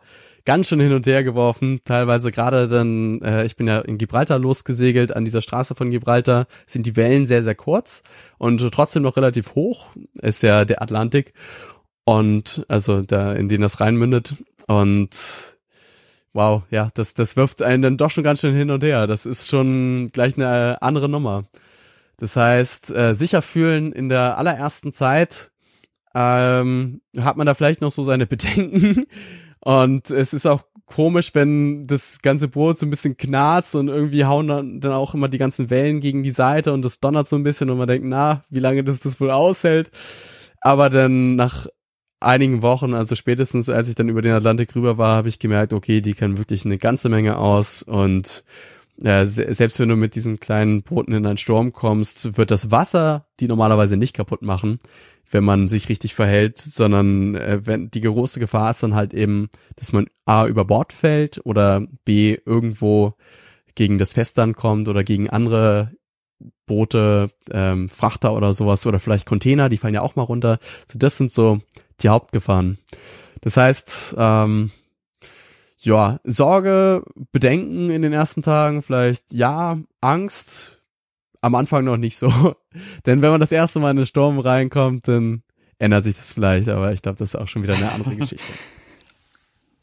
[0.48, 1.80] ganz schön hin und her geworfen.
[1.84, 6.46] Teilweise gerade dann, äh, ich bin ja in Gibraltar losgesegelt, an dieser Straße von Gibraltar
[6.66, 8.02] sind die Wellen sehr, sehr kurz
[8.38, 9.88] und trotzdem noch relativ hoch.
[10.22, 11.34] Ist ja der Atlantik
[12.06, 14.36] und also da, in den das reinmündet.
[14.66, 15.10] Und
[16.32, 19.06] wow, ja, das, das wirft einen dann doch schon ganz schön hin und her.
[19.06, 21.44] Das ist schon gleich eine andere Nummer.
[22.16, 25.50] Das heißt, äh, sicher fühlen in der allerersten Zeit
[26.14, 29.04] ähm, hat man da vielleicht noch so seine Bedenken.
[29.68, 34.24] Und es ist auch komisch, wenn das ganze Boot so ein bisschen knarzt und irgendwie
[34.24, 37.36] hauen dann, dann auch immer die ganzen Wellen gegen die Seite und das donnert so
[37.36, 39.90] ein bisschen und man denkt, na, wie lange das das wohl aushält.
[40.62, 41.66] Aber dann nach
[42.18, 45.74] einigen Wochen, also spätestens als ich dann über den Atlantik rüber war, habe ich gemerkt,
[45.74, 48.44] okay, die können wirklich eine ganze Menge aus und
[48.96, 53.26] ja, selbst wenn du mit diesen kleinen Booten in einen Sturm kommst, wird das Wasser
[53.38, 54.78] die normalerweise nicht kaputt machen,
[55.30, 59.50] wenn man sich richtig verhält, sondern äh, wenn die große Gefahr ist dann halt eben,
[59.76, 63.14] dass man A über Bord fällt oder B irgendwo
[63.74, 65.92] gegen das Festland kommt oder gegen andere
[66.66, 70.58] Boote, ähm, Frachter oder sowas oder vielleicht Container, die fallen ja auch mal runter.
[70.90, 71.60] So, das sind so
[72.00, 72.78] die Hauptgefahren.
[73.40, 74.70] Das heißt, ähm,
[75.78, 80.77] ja, Sorge, Bedenken in den ersten Tagen, vielleicht ja, Angst,
[81.40, 82.28] am Anfang noch nicht so.
[83.06, 85.42] Denn wenn man das erste Mal in den Sturm reinkommt, dann
[85.78, 88.52] ändert sich das vielleicht, aber ich glaube, das ist auch schon wieder eine andere Geschichte.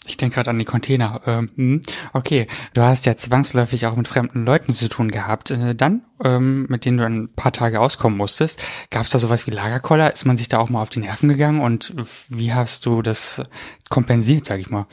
[0.08, 1.22] Ich denke gerade an die Container.
[1.26, 1.82] Ähm, hm.
[2.13, 5.52] okay, du hast ja zwangsläufig auch mit fremden Leuten zu tun gehabt.
[5.52, 9.48] Äh, dann, ähm, mit denen du ein paar Tage auskommen musstest, gab es da sowas
[9.48, 10.13] wie Lagerkoller?
[10.13, 11.62] Ist man sich da auch mal auf die Nerven gegangen?
[11.62, 11.96] Und
[12.30, 13.41] wie hast du das
[13.89, 14.86] kompensiert, sag ich mal?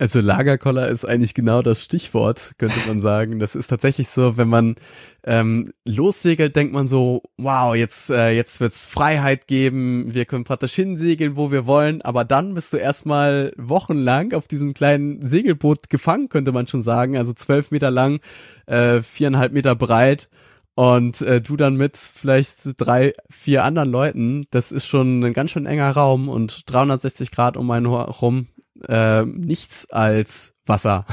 [0.00, 3.38] Also Lagerkoller ist eigentlich genau das Stichwort, könnte man sagen.
[3.38, 4.76] Das ist tatsächlich so, wenn man
[5.24, 10.72] ähm, lossegelt, denkt man so, wow, jetzt äh, jetzt wird's Freiheit geben, wir können praktisch
[10.72, 12.00] hinsegeln, wo wir wollen.
[12.00, 17.18] Aber dann bist du erstmal wochenlang auf diesem kleinen Segelboot gefangen, könnte man schon sagen.
[17.18, 18.20] Also zwölf Meter lang,
[18.64, 20.30] äh, viereinhalb Meter breit
[20.76, 25.50] und äh, du dann mit vielleicht drei, vier anderen Leuten, das ist schon ein ganz
[25.50, 28.46] schön enger Raum und 360 Grad um einen herum
[28.88, 31.04] äh, nichts als Wasser.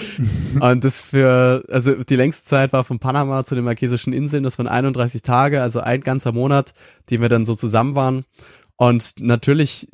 [0.60, 4.58] und das für, also die längste Zeit war von Panama zu den Marquesischen Inseln, das
[4.58, 6.74] waren 31 Tage, also ein ganzer Monat,
[7.08, 8.24] die wir dann so zusammen waren.
[8.76, 9.88] Und natürlich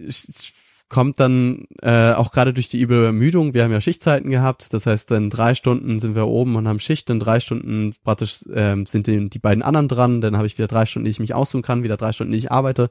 [0.89, 5.11] kommt dann äh, auch gerade durch die Übermüdung, wir haben ja Schichtzeiten gehabt, das heißt,
[5.11, 9.07] dann drei Stunden sind wir oben und haben Schicht, dann drei Stunden praktisch ähm, sind
[9.07, 11.63] die, die beiden anderen dran, dann habe ich wieder drei Stunden, die ich mich ausruhen
[11.63, 12.91] kann, wieder drei Stunden, die ich arbeite.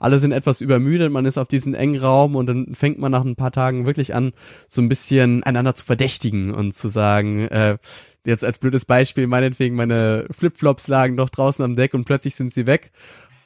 [0.00, 3.24] Alle sind etwas übermüdet, man ist auf diesen engen Raum und dann fängt man nach
[3.24, 4.32] ein paar Tagen wirklich an,
[4.66, 7.78] so ein bisschen einander zu verdächtigen und zu sagen, äh,
[8.24, 12.52] jetzt als blödes Beispiel, meinetwegen meine Flipflops lagen doch draußen am Deck und plötzlich sind
[12.52, 12.90] sie weg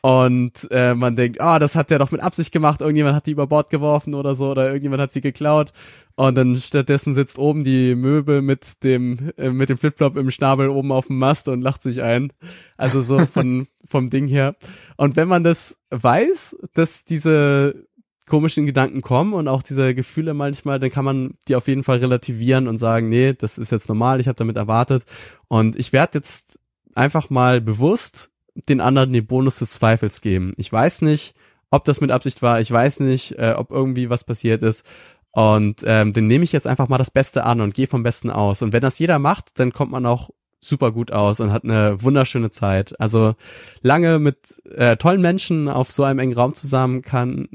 [0.05, 3.27] und äh, man denkt, ah, oh, das hat der doch mit Absicht gemacht, irgendjemand hat
[3.27, 5.73] die über Bord geworfen oder so, oder irgendjemand hat sie geklaut.
[6.17, 10.69] Und dann stattdessen sitzt oben die Möbel mit dem, äh, mit dem Flipflop im Schnabel
[10.71, 12.33] oben auf dem Mast und lacht sich ein.
[12.77, 14.57] Also so von, vom Ding her.
[14.97, 17.87] Und wenn man das weiß, dass diese
[18.27, 21.99] komischen Gedanken kommen und auch diese Gefühle manchmal, dann kann man die auf jeden Fall
[21.99, 25.05] relativieren und sagen, nee, das ist jetzt normal, ich habe damit erwartet.
[25.47, 26.59] Und ich werde jetzt
[26.97, 30.53] einfach mal bewusst den anderen den Bonus des Zweifels geben.
[30.57, 31.35] Ich weiß nicht,
[31.71, 34.85] ob das mit Absicht war, ich weiß nicht, äh, ob irgendwie was passiert ist.
[35.31, 38.31] Und ähm, dann nehme ich jetzt einfach mal das Beste an und gehe vom Besten
[38.31, 38.61] aus.
[38.61, 42.03] Und wenn das jeder macht, dann kommt man auch super gut aus und hat eine
[42.03, 42.99] wunderschöne Zeit.
[43.01, 43.35] Also
[43.81, 47.49] lange mit äh, tollen Menschen auf so einem engen Raum zusammen kann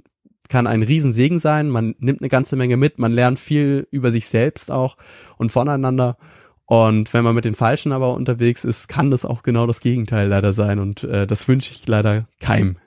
[0.50, 1.70] kann ein Riesensegen sein.
[1.70, 4.98] Man nimmt eine ganze Menge mit, man lernt viel über sich selbst auch
[5.38, 6.18] und voneinander.
[6.68, 10.28] Und wenn man mit den Falschen aber unterwegs ist, kann das auch genau das Gegenteil
[10.28, 10.80] leider sein.
[10.80, 12.78] Und äh, das wünsche ich leider keinem.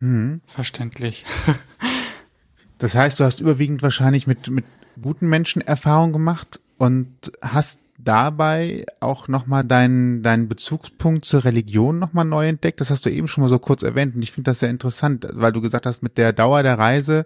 [0.00, 0.42] Mhm.
[0.46, 1.24] Verständlich.
[2.78, 4.66] das heißt, du hast überwiegend wahrscheinlich mit, mit
[5.00, 12.26] guten Menschen Erfahrung gemacht und hast dabei auch nochmal deinen, deinen Bezugspunkt zur Religion nochmal
[12.26, 12.82] neu entdeckt.
[12.82, 15.26] Das hast du eben schon mal so kurz erwähnt und ich finde das sehr interessant,
[15.32, 17.24] weil du gesagt hast, mit der Dauer der Reise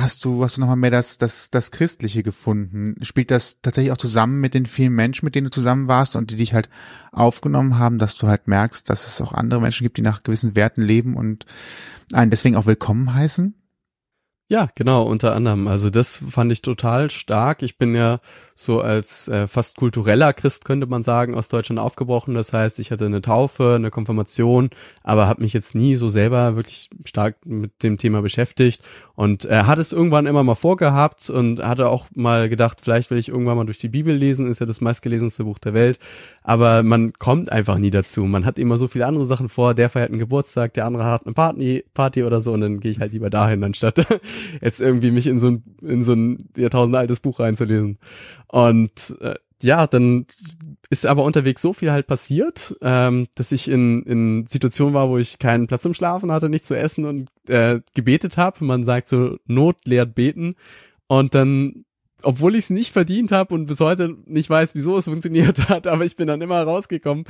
[0.00, 2.96] hast du, hast du nochmal mehr das, das, das Christliche gefunden?
[3.02, 6.30] Spielt das tatsächlich auch zusammen mit den vielen Menschen, mit denen du zusammen warst und
[6.30, 6.68] die dich halt
[7.12, 10.56] aufgenommen haben, dass du halt merkst, dass es auch andere Menschen gibt, die nach gewissen
[10.56, 11.46] Werten leben und
[12.12, 13.54] einen deswegen auch willkommen heißen?
[14.48, 15.66] Ja, genau, unter anderem.
[15.66, 17.62] Also das fand ich total stark.
[17.62, 18.20] Ich bin ja
[18.54, 22.34] so als äh, fast kultureller Christ, könnte man sagen, aus Deutschland aufgebrochen.
[22.34, 24.70] Das heißt, ich hatte eine Taufe, eine Konfirmation,
[25.02, 28.82] aber habe mich jetzt nie so selber wirklich stark mit dem Thema beschäftigt.
[29.16, 33.18] Und äh, hat es irgendwann immer mal vorgehabt und hatte auch mal gedacht, vielleicht will
[33.18, 35.98] ich irgendwann mal durch die Bibel lesen, ist ja das meistgelesenste Buch der Welt.
[36.44, 38.22] Aber man kommt einfach nie dazu.
[38.24, 39.74] Man hat immer so viele andere Sachen vor.
[39.74, 42.92] Der feiert einen Geburtstag, der andere hat eine Party, Party oder so und dann gehe
[42.92, 44.06] ich halt lieber dahin, anstatt
[44.60, 47.98] jetzt irgendwie mich in so ein, in so ein jahrtausendaltes Buch reinzulesen.
[48.48, 50.26] Und äh, ja, dann
[50.90, 55.18] ist aber unterwegs so viel halt passiert, ähm, dass ich in, in Situationen war, wo
[55.18, 58.64] ich keinen Platz zum Schlafen hatte, nichts zu essen und äh, gebetet habe.
[58.64, 60.54] Man sagt so, Not lehrt beten.
[61.08, 61.84] Und dann,
[62.22, 65.86] obwohl ich es nicht verdient habe und bis heute nicht weiß, wieso es funktioniert hat,
[65.86, 67.24] aber ich bin dann immer rausgekommen.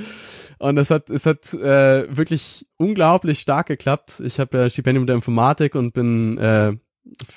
[0.59, 4.21] Und es hat, es hat äh, wirklich unglaublich stark geklappt.
[4.25, 6.75] Ich habe ja Stipendium der Informatik und bin äh,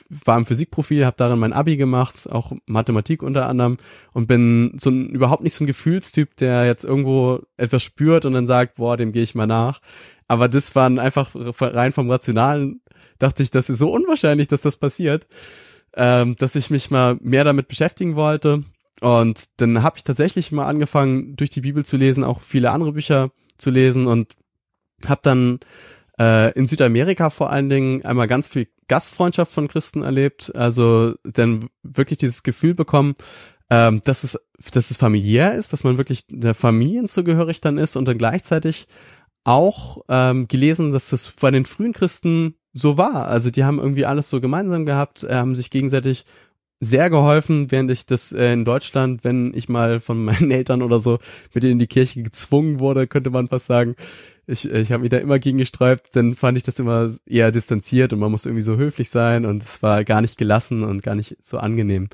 [0.10, 3.78] war im Physikprofil, habe darin mein Abi gemacht, auch Mathematik unter anderem
[4.14, 8.34] und bin so ein, überhaupt nicht so ein Gefühlstyp, der jetzt irgendwo etwas spürt und
[8.34, 9.82] dann sagt, boah, dem gehe ich mal nach.
[10.28, 12.82] Aber das waren einfach rein vom Rationalen,
[13.18, 15.28] dachte ich, das ist so unwahrscheinlich, dass das passiert,
[15.96, 18.64] ähm, dass ich mich mal mehr damit beschäftigen wollte.
[19.02, 22.92] Und dann habe ich tatsächlich mal angefangen, durch die Bibel zu lesen, auch viele andere
[22.92, 24.36] Bücher zu lesen und
[25.08, 25.60] habe dann
[26.20, 31.70] äh, in Südamerika vor allen Dingen einmal ganz viel Gastfreundschaft von Christen erlebt, also dann
[31.84, 33.16] wirklich dieses Gefühl bekommen,
[33.70, 34.38] ähm, dass es,
[34.74, 38.88] dass es familiär ist, dass man wirklich der Familien zugehörig dann ist und dann gleichzeitig
[39.46, 43.28] auch ähm, gelesen, dass das bei den frühen Christen so war.
[43.28, 46.26] Also die haben irgendwie alles so gemeinsam gehabt, äh, haben sich gegenseitig
[46.82, 51.00] sehr geholfen, während ich das äh, in Deutschland, wenn ich mal von meinen Eltern oder
[51.00, 51.20] so
[51.54, 53.96] mit in die Kirche gezwungen wurde, könnte man fast sagen,
[54.50, 58.14] ich, ich habe mich da immer gegen gesträubt, dann fand ich das immer eher distanziert
[58.14, 61.16] und man muss irgendwie so höflich sein und es war gar nicht gelassen und gar
[61.16, 62.10] nicht so angenehm.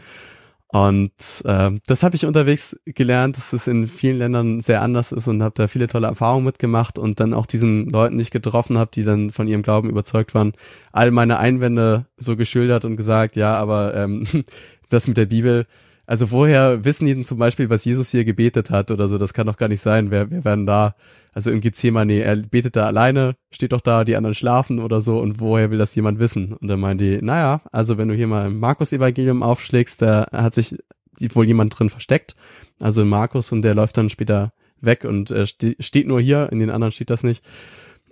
[0.67, 1.13] Und
[1.45, 5.41] äh, das habe ich unterwegs gelernt, dass es in vielen Ländern sehr anders ist und
[5.41, 8.91] habe da viele tolle Erfahrungen mitgemacht und dann auch diesen Leuten, die ich getroffen habe,
[8.93, 10.54] die dann von ihrem Glauben überzeugt waren,
[10.91, 14.26] all meine Einwände so geschildert und gesagt, ja, aber ähm,
[14.89, 15.65] das mit der Bibel,
[16.07, 19.17] also woher wissen die denn zum Beispiel, was Jesus hier gebetet hat oder so?
[19.17, 20.11] Das kann doch gar nicht sein.
[20.11, 20.95] Wer, wer werden da,
[21.33, 25.19] also im Gethsemane, er betet da alleine, steht doch da, die anderen schlafen oder so
[25.19, 26.53] und woher will das jemand wissen?
[26.53, 30.53] Und dann meinen die, naja, also wenn du hier mal im Markus-Evangelium aufschlägst, da hat
[30.53, 30.77] sich
[31.33, 32.35] wohl jemand drin versteckt,
[32.79, 36.49] also in Markus und der läuft dann später weg und äh, ste steht nur hier,
[36.51, 37.43] in den anderen steht das nicht.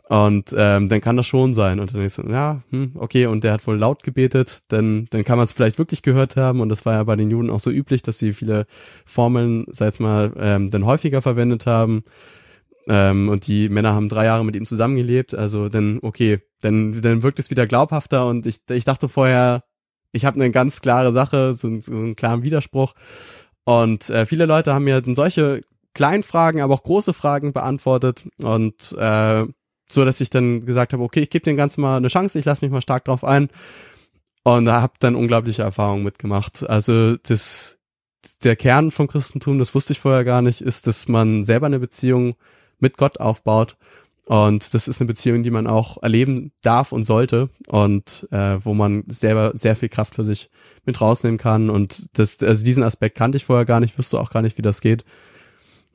[0.09, 1.79] Und ähm, dann kann das schon sein.
[1.79, 5.23] Und dann ist so, ja, hm, okay, und der hat wohl laut gebetet, dann, dann
[5.23, 6.59] kann man es vielleicht wirklich gehört haben.
[6.59, 8.65] Und das war ja bei den Juden auch so üblich, dass sie viele
[9.05, 12.03] Formeln, sei es mal, ähm, dann häufiger verwendet haben.
[12.87, 15.33] Ähm, und die Männer haben drei Jahre mit ihm zusammengelebt.
[15.35, 18.27] Also dann, okay, dann, dann wirkt es wieder glaubhafter.
[18.27, 19.63] Und ich, ich dachte vorher,
[20.11, 22.93] ich habe eine ganz klare Sache, so, so einen klaren Widerspruch.
[23.63, 25.61] Und äh, viele Leute haben mir dann solche
[25.93, 28.25] kleinen Fragen, aber auch große Fragen beantwortet.
[28.41, 29.45] Und äh,
[29.93, 32.45] so dass ich dann gesagt habe, okay, ich gebe dem Ganzen mal eine Chance, ich
[32.45, 33.49] lasse mich mal stark drauf ein.
[34.43, 36.67] Und da habe dann unglaubliche Erfahrungen mitgemacht.
[36.67, 37.77] Also das
[38.43, 41.79] der Kern vom Christentum, das wusste ich vorher gar nicht, ist, dass man selber eine
[41.79, 42.35] Beziehung
[42.79, 43.77] mit Gott aufbaut.
[44.25, 48.73] Und das ist eine Beziehung, die man auch erleben darf und sollte und äh, wo
[48.73, 50.49] man selber sehr viel Kraft für sich
[50.85, 51.69] mit rausnehmen kann.
[51.69, 54.61] Und das also diesen Aspekt kannte ich vorher gar nicht, wusste auch gar nicht, wie
[54.61, 55.03] das geht.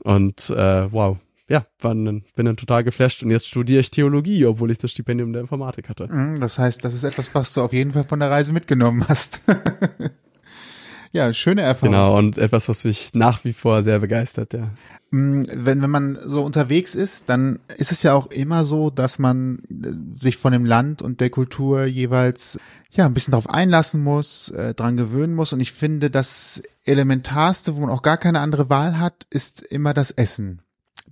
[0.00, 1.16] Und äh, wow,
[1.48, 5.32] ja, dann, bin dann total geflasht und jetzt studiere ich Theologie, obwohl ich das Stipendium
[5.32, 6.06] der Informatik hatte.
[6.06, 9.08] Mhm, das heißt, das ist etwas, was du auf jeden Fall von der Reise mitgenommen
[9.08, 9.40] hast.
[11.12, 11.92] ja, schöne Erfahrung.
[11.92, 14.70] Genau, und etwas, was mich nach wie vor sehr begeistert, ja.
[15.10, 19.18] Mm, wenn, wenn man so unterwegs ist, dann ist es ja auch immer so, dass
[19.18, 24.02] man äh, sich von dem Land und der Kultur jeweils ja ein bisschen darauf einlassen
[24.02, 25.54] muss, äh, dran gewöhnen muss.
[25.54, 29.94] Und ich finde, das Elementarste, wo man auch gar keine andere Wahl hat, ist immer
[29.94, 30.60] das Essen.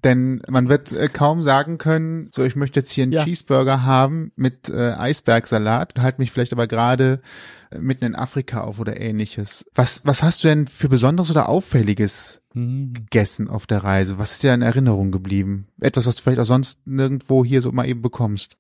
[0.07, 3.25] Denn man wird äh, kaum sagen können, so ich möchte jetzt hier einen ja.
[3.25, 7.21] Cheeseburger haben mit äh, Eisbergsalat und halte mich vielleicht aber gerade
[7.73, 9.67] äh, mitten in Afrika auf oder ähnliches.
[9.75, 12.93] Was, was hast du denn für Besonderes oder Auffälliges hm.
[12.95, 14.17] gegessen auf der Reise?
[14.17, 15.67] Was ist dir in Erinnerung geblieben?
[15.81, 18.57] Etwas, was du vielleicht auch sonst nirgendwo hier so mal eben bekommst?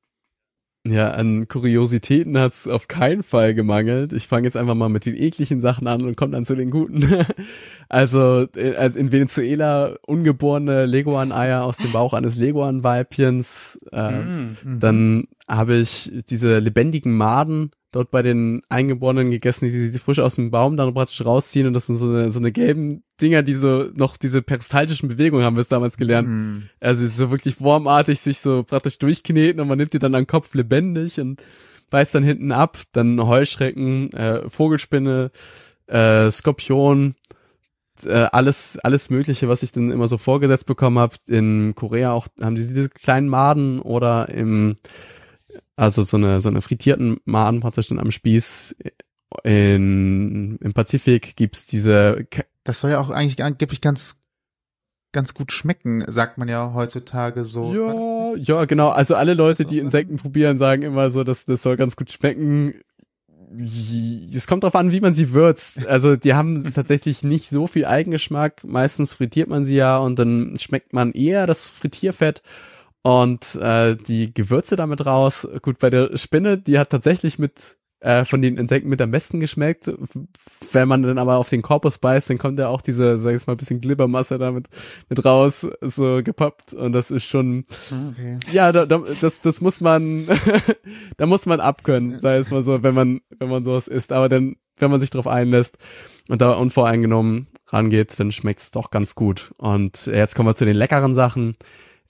[0.84, 4.12] Ja, an Kuriositäten hat's auf keinen Fall gemangelt.
[4.12, 6.70] Ich fange jetzt einfach mal mit den ekligen Sachen an und komme dann zu den
[6.70, 7.02] guten.
[7.88, 13.78] also äh, in Venezuela ungeborene Leguan-Eier aus dem Bauch eines Leguan-Weibchens.
[13.92, 14.80] Äh, mm, mm.
[14.80, 20.34] Dann habe ich diese lebendigen Maden dort bei den Eingeborenen gegessen, die sie frisch aus
[20.34, 23.54] dem Baum dann praktisch rausziehen und das sind so eine, so eine gelben Dinger, die
[23.54, 26.28] so noch diese peristaltischen Bewegungen haben wir es damals gelernt.
[26.28, 26.62] Mhm.
[26.80, 30.54] Also so wirklich wurmartig sich so praktisch durchkneten und man nimmt die dann am Kopf
[30.54, 31.40] lebendig und
[31.90, 32.78] beißt dann hinten ab.
[32.92, 35.30] Dann Heuschrecken, äh, Vogelspinne,
[35.86, 37.14] äh, Skorpion,
[38.04, 41.16] äh, alles alles mögliche, was ich dann immer so vorgesetzt bekommen habe.
[41.26, 44.76] In Korea auch haben die diese kleinen Maden oder im
[45.76, 48.76] also so eine, so eine frittierten Maden praktisch dann am Spieß.
[49.44, 52.26] In, Im Pazifik gibt's diese.
[52.64, 54.24] Das soll ja auch eigentlich angeblich ganz,
[55.12, 57.74] ganz gut schmecken, sagt man ja heutzutage so.
[57.74, 58.88] Ja, ja, genau.
[58.88, 62.74] Also alle Leute, die Insekten probieren, sagen immer so, dass das soll ganz gut schmecken.
[64.34, 65.86] Es kommt drauf an, wie man sie würzt.
[65.86, 68.64] Also die haben tatsächlich nicht so viel Eigengeschmack.
[68.64, 72.42] Meistens frittiert man sie ja und dann schmeckt man eher das Frittierfett
[73.02, 75.46] und äh, die Gewürze damit raus.
[75.62, 79.40] Gut, bei der Spinne, die hat tatsächlich mit äh, von den Insekten mit am besten
[79.40, 79.90] geschmeckt.
[80.72, 83.46] Wenn man dann aber auf den Korpus beißt, dann kommt ja auch diese, sag ich
[83.46, 84.66] mal, ein bisschen Glibbermasse damit
[85.08, 86.74] mit raus, so gepoppt.
[86.74, 87.64] Und das ist schon,
[88.12, 88.38] okay.
[88.52, 90.26] ja, da, da, das, das muss man,
[91.16, 94.12] da muss man abkönnen, sei es mal so, wenn man, wenn man sowas isst.
[94.12, 95.78] Aber dann, wenn man sich drauf einlässt
[96.28, 99.52] und da unvoreingenommen rangeht, dann schmeckt's doch ganz gut.
[99.56, 101.56] Und jetzt kommen wir zu den leckeren Sachen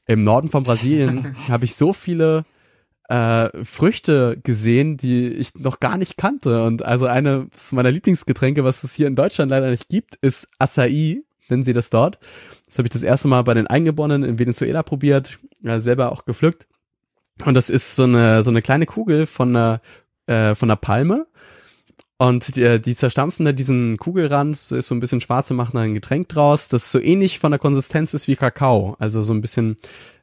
[0.06, 2.44] im Norden von Brasilien habe ich so viele
[3.08, 6.64] äh, Früchte gesehen, die ich noch gar nicht kannte.
[6.64, 11.22] Und also eine meiner Lieblingsgetränke, was es hier in Deutschland leider nicht gibt, ist Acai,
[11.48, 12.18] nennen sie das dort.
[12.66, 16.24] Das habe ich das erste Mal bei den Eingeborenen in Venezuela probiert, ja, selber auch
[16.24, 16.66] gepflückt.
[17.44, 19.80] Und das ist so eine so eine kleine Kugel von einer
[20.26, 21.26] äh, von einer Palme
[22.18, 25.72] und die, die zerstampfen da diesen Kugelrand, so ist so ein bisschen schwarz und machen
[25.74, 28.96] da ein Getränk draus, das so ähnlich von der Konsistenz ist wie Kakao.
[28.98, 29.76] Also so ein bisschen,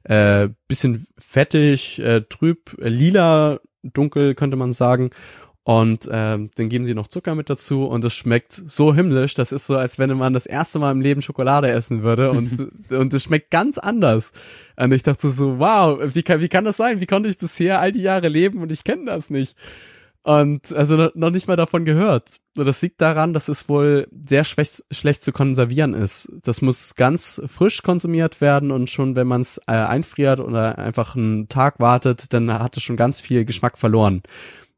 [0.04, 5.12] äh, bisschen fettig, äh, trüb, äh, lila, dunkel könnte man sagen.
[5.66, 9.34] Und äh, dann geben sie noch Zucker mit dazu und es schmeckt so himmlisch.
[9.36, 12.72] Das ist so, als wenn man das erste Mal im Leben Schokolade essen würde und
[12.92, 14.34] und es schmeckt ganz anders.
[14.76, 17.00] Und ich dachte so, wow, wie kann wie kann das sein?
[17.00, 19.56] Wie konnte ich bisher all die Jahre leben und ich kenne das nicht?
[20.24, 22.40] Und also noch nicht mal davon gehört.
[22.56, 26.32] Das liegt daran, dass es wohl sehr schlecht, schlecht zu konservieren ist.
[26.44, 31.18] Das muss ganz frisch konsumiert werden und schon wenn man es äh, einfriert oder einfach
[31.18, 34.24] einen Tag wartet, dann hat es schon ganz viel Geschmack verloren.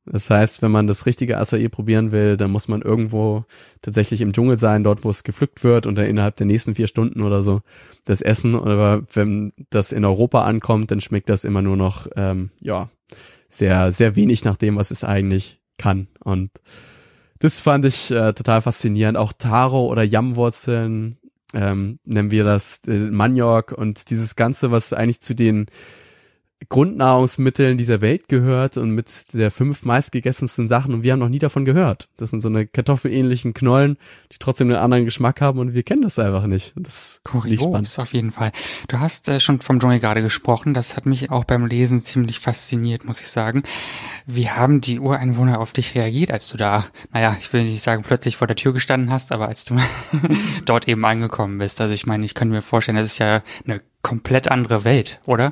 [0.07, 3.45] Das heißt, wenn man das richtige Acai probieren will, dann muss man irgendwo
[3.81, 6.87] tatsächlich im Dschungel sein, dort wo es gepflückt wird und dann innerhalb der nächsten vier
[6.87, 7.61] Stunden oder so
[8.05, 8.55] das Essen.
[8.55, 12.89] Aber wenn das in Europa ankommt, dann schmeckt das immer nur noch, ähm, ja,
[13.55, 16.07] sehr, sehr wenig nach dem, was es eigentlich kann.
[16.23, 16.51] Und
[17.39, 19.17] das fand ich äh, total faszinierend.
[19.17, 21.17] Auch Taro oder Yam-Wurzeln,
[21.53, 25.67] ähm, nennen wir das, äh, Maniok und dieses Ganze, was eigentlich zu den
[26.69, 31.39] Grundnahrungsmitteln dieser Welt gehört und mit der fünf meistgegessensten Sachen und wir haben noch nie
[31.39, 32.07] davon gehört.
[32.17, 33.97] Das sind so eine kartoffelähnlichen Knollen,
[34.31, 36.73] die trotzdem einen anderen Geschmack haben und wir kennen das einfach nicht.
[36.77, 37.99] Das ist spannend.
[37.99, 38.51] auf jeden Fall.
[38.87, 42.39] Du hast äh, schon vom Dschungel gerade gesprochen, das hat mich auch beim Lesen ziemlich
[42.39, 43.63] fasziniert, muss ich sagen.
[44.25, 48.03] Wie haben die Ureinwohner auf dich reagiert, als du da, naja, ich will nicht sagen,
[48.03, 49.75] plötzlich vor der Tür gestanden hast, aber als du
[50.65, 51.79] dort eben angekommen bist.
[51.81, 55.51] Also ich meine, ich kann mir vorstellen, das ist ja eine komplett andere Welt, oder?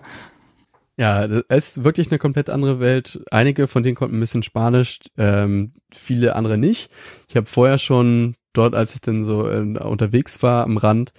[0.96, 3.24] Ja, es ist wirklich eine komplett andere Welt.
[3.32, 6.92] Einige von denen konnten ein bisschen Spanisch, ähm, viele andere nicht.
[7.28, 11.12] Ich habe vorher schon dort, als ich dann so äh, unterwegs war am Rand,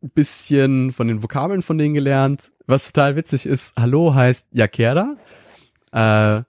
[0.00, 2.50] bisschen von den Vokabeln von denen gelernt.
[2.66, 5.16] Was total witzig ist, Hallo heißt Yakera,
[5.92, 6.42] äh,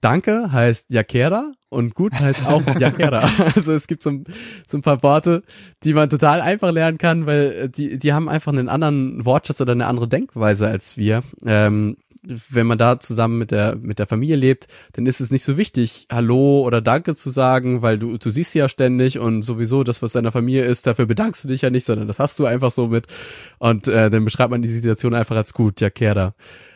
[0.00, 3.28] Danke heißt Yakera und gut heißt auch Yakera.
[3.54, 4.24] also es gibt so ein,
[4.68, 5.42] so ein paar Worte,
[5.82, 9.60] die man total einfach lernen kann, weil äh, die, die haben einfach einen anderen Wortschatz
[9.60, 11.22] oder eine andere Denkweise als wir.
[11.44, 15.42] Ähm, wenn man da zusammen mit der mit der Familie lebt, dann ist es nicht
[15.42, 19.42] so wichtig, Hallo oder Danke zu sagen, weil du du siehst sie ja ständig und
[19.42, 22.38] sowieso das, was deiner Familie ist, dafür bedankst du dich ja nicht, sondern das hast
[22.38, 23.06] du einfach so mit
[23.58, 26.34] und äh, dann beschreibt man die Situation einfach als gut, Yakera.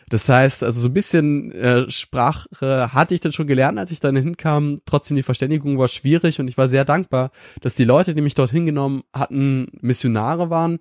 [0.09, 3.99] Das heißt, also so ein bisschen äh, Sprache hatte ich dann schon gelernt, als ich
[3.99, 4.81] dann hinkam.
[4.85, 7.31] Trotzdem die Verständigung war schwierig und ich war sehr dankbar,
[7.61, 10.79] dass die Leute, die mich dorthin genommen hatten, Missionare waren.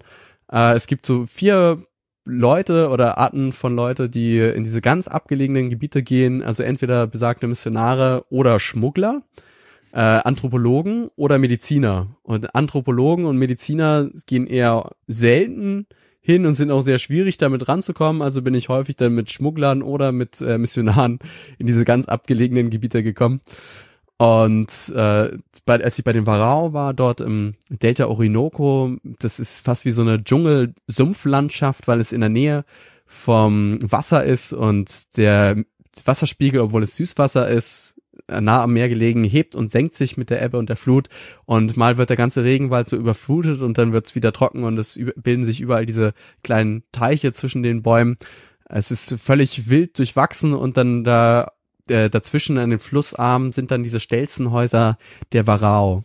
[0.52, 1.84] Äh, es gibt so vier
[2.26, 7.46] Leute oder Arten von Leute, die in diese ganz abgelegenen Gebiete gehen, also entweder besagte
[7.46, 9.22] Missionare oder Schmuggler,
[9.92, 12.16] äh, Anthropologen oder Mediziner.
[12.22, 15.86] Und Anthropologen und Mediziner gehen eher selten
[16.24, 18.22] hin und sind auch sehr schwierig, damit ranzukommen.
[18.22, 21.18] Also bin ich häufig dann mit Schmugglern oder mit äh, Missionaren
[21.58, 23.42] in diese ganz abgelegenen Gebiete gekommen.
[24.16, 29.60] Und äh, bei, als ich bei den Varao war, dort im Delta Orinoco, das ist
[29.60, 32.64] fast wie so eine Dschungel-Sumpflandschaft, weil es in der Nähe
[33.04, 35.62] vom Wasser ist und der
[36.04, 37.93] Wasserspiegel, obwohl es Süßwasser ist,
[38.28, 41.08] nah am Meer gelegen, hebt und senkt sich mit der Ebbe und der Flut
[41.44, 44.78] und mal wird der ganze Regenwald so überflutet und dann wird es wieder trocken und
[44.78, 48.16] es bilden sich überall diese kleinen Teiche zwischen den Bäumen.
[48.68, 51.52] Es ist völlig wild durchwachsen und dann da
[51.88, 54.98] äh, dazwischen an den Flussarmen sind dann diese Stelzenhäuser
[55.32, 56.04] der Varao.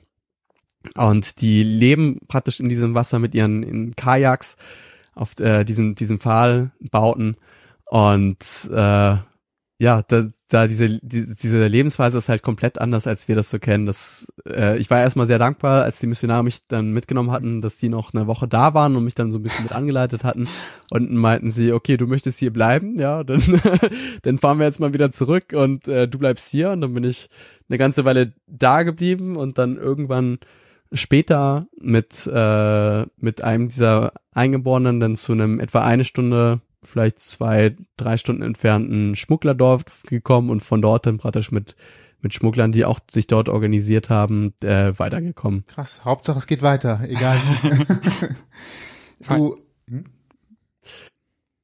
[0.96, 4.58] Und die leben praktisch in diesem Wasser mit ihren Kajaks
[5.14, 7.38] auf äh, diesem, diesem Pfahlbauten.
[7.86, 8.38] Und
[8.72, 9.18] äh,
[9.82, 13.60] ja, da, da diese, die, diese Lebensweise ist halt komplett anders, als wir das so
[13.60, 13.86] kennen.
[13.86, 17.78] Das, äh, ich war erstmal sehr dankbar, als die Missionare mich dann mitgenommen hatten, dass
[17.78, 20.50] die noch eine Woche da waren und mich dann so ein bisschen mit angeleitet hatten.
[20.92, 23.42] Und meinten sie, okay, du möchtest hier bleiben, ja, dann,
[24.24, 26.72] dann fahren wir jetzt mal wieder zurück und äh, du bleibst hier.
[26.72, 27.30] Und dann bin ich
[27.70, 30.40] eine ganze Weile da geblieben und dann irgendwann
[30.92, 37.76] später mit, äh, mit einem dieser Eingeborenen dann zu einem etwa eine Stunde vielleicht zwei,
[37.98, 41.76] drei Stunden entfernten Schmugglerdorf gekommen und von dort dann praktisch mit
[42.22, 45.66] mit Schmugglern, die auch sich dort organisiert haben, äh, weitergekommen.
[45.68, 47.38] Krass, Hauptsache es geht weiter, egal.
[49.30, 49.56] du,
[49.88, 50.04] hm?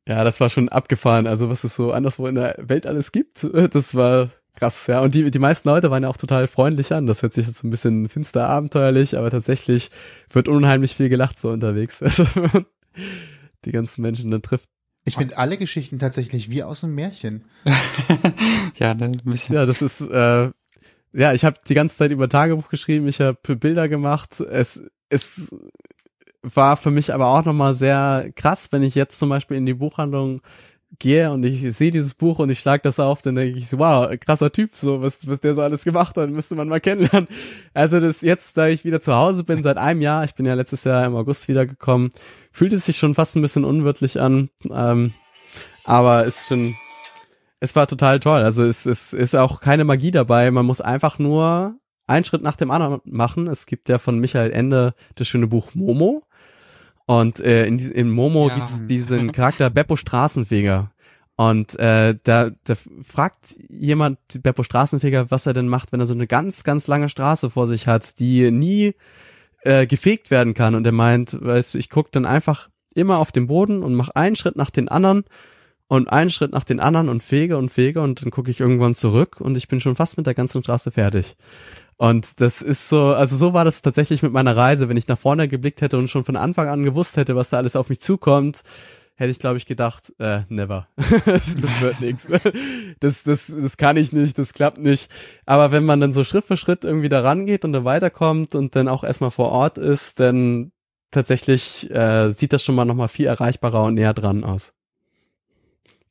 [0.08, 1.26] Ja, das war schon abgefahren.
[1.28, 5.02] Also was es so anderswo in der Welt alles gibt, das war krass, ja.
[5.02, 7.08] Und die, die meisten Leute waren ja auch total freundlich an.
[7.08, 9.90] Das hört sich jetzt so ein bisschen finster abenteuerlich, aber tatsächlich
[10.30, 12.02] wird unheimlich viel gelacht so unterwegs.
[12.06, 12.26] Also
[13.66, 14.70] die ganzen Menschen dann trifft,
[15.06, 17.46] ich finde alle Geschichten tatsächlich wie aus einem Märchen.
[18.76, 19.56] ja, ne, ein bisschen.
[19.56, 20.52] Ja, das ist, äh,
[21.14, 24.40] ja, ich habe die ganze Zeit über Tagebuch geschrieben, ich habe Bilder gemacht.
[24.40, 24.80] Es,
[25.10, 25.54] es
[26.42, 29.76] war für mich aber auch nochmal sehr krass, wenn ich jetzt zum Beispiel in die
[29.76, 30.42] Buchhandlung
[31.00, 33.80] gehe und ich sehe dieses Buch und ich schlag das auf, dann denke ich so,
[33.80, 37.28] wow, krasser Typ, so was, was der so alles gemacht hat, müsste man mal kennenlernen.
[37.74, 40.54] Also das jetzt, da ich wieder zu Hause bin seit einem Jahr, ich bin ja
[40.54, 42.12] letztes Jahr im August wiedergekommen,
[42.52, 45.14] fühlt es sich schon fast ein bisschen unwirtlich an, ähm,
[45.84, 46.76] aber ist schon,
[47.60, 48.42] es war total toll.
[48.42, 51.76] Also es, es ist auch keine Magie dabei, man muss einfach nur
[52.08, 53.48] einen Schritt nach dem anderen machen.
[53.48, 56.24] Es gibt ja von Michael Ende das schöne Buch Momo
[57.06, 58.56] und äh, in, in Momo ja.
[58.56, 60.92] gibt's diesen Charakter Beppo Straßenfeger.
[61.38, 66.14] Und äh, da, da fragt jemand Beppo Straßenfeger, was er denn macht, wenn er so
[66.14, 68.96] eine ganz, ganz lange Straße vor sich hat, die nie
[69.62, 70.76] äh, gefegt werden kann.
[70.76, 74.10] Und er meint, weißt du, ich guck dann einfach immer auf den Boden und mach
[74.10, 75.26] einen Schritt nach den anderen
[75.88, 78.96] und einen Schritt nach den anderen und fege und fege und dann gucke ich irgendwann
[78.96, 81.36] zurück und ich bin schon fast mit der ganzen Straße fertig.
[81.98, 84.90] Und das ist so, also so war das tatsächlich mit meiner Reise.
[84.90, 87.58] Wenn ich nach vorne geblickt hätte und schon von Anfang an gewusst hätte, was da
[87.58, 88.64] alles auf mich zukommt,
[89.16, 90.88] hätte ich, glaube ich, gedacht, äh, never.
[90.98, 92.28] das wird nichts.
[93.00, 95.10] Das, das, das kann ich nicht, das klappt nicht.
[95.46, 98.76] Aber wenn man dann so Schritt für Schritt irgendwie da rangeht und da weiterkommt und
[98.76, 100.74] dann auch erstmal vor Ort ist, dann
[101.12, 104.75] tatsächlich äh, sieht das schon mal nochmal viel erreichbarer und näher dran aus.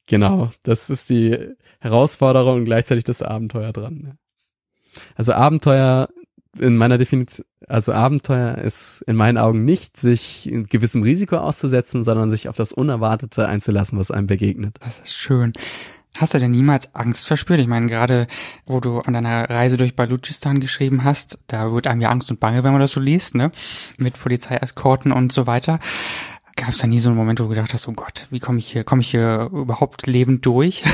[0.07, 4.18] Genau, das ist die Herausforderung und gleichzeitig das Abenteuer dran.
[5.16, 6.09] Also Abenteuer
[6.59, 12.05] in meiner Definition, also Abenteuer ist in meinen Augen nicht, sich in gewissem Risiko auszusetzen,
[12.05, 14.78] sondern sich auf das Unerwartete einzulassen, was einem begegnet.
[14.80, 15.52] Das ist schön.
[16.16, 17.59] Hast du denn niemals Angst verspürt?
[17.59, 18.28] Ich meine, gerade
[18.66, 22.38] wo du von deiner Reise durch Balutschistan geschrieben hast, da wird einem ja Angst und
[22.38, 23.50] Bange, wenn man das so liest, ne?
[23.98, 25.80] Mit Polizeieskorten und so weiter.
[26.57, 28.59] Gab es da nie so einen Moment, wo du gedacht hast, oh Gott, wie komme
[28.59, 30.84] ich hier, komme ich hier überhaupt lebend durch?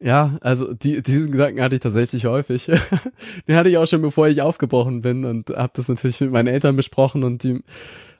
[0.00, 2.66] Ja, also die, diesen Gedanken hatte ich tatsächlich häufig.
[3.48, 6.46] Den hatte ich auch schon, bevor ich aufgebrochen bin und habe das natürlich mit meinen
[6.46, 7.64] Eltern besprochen und die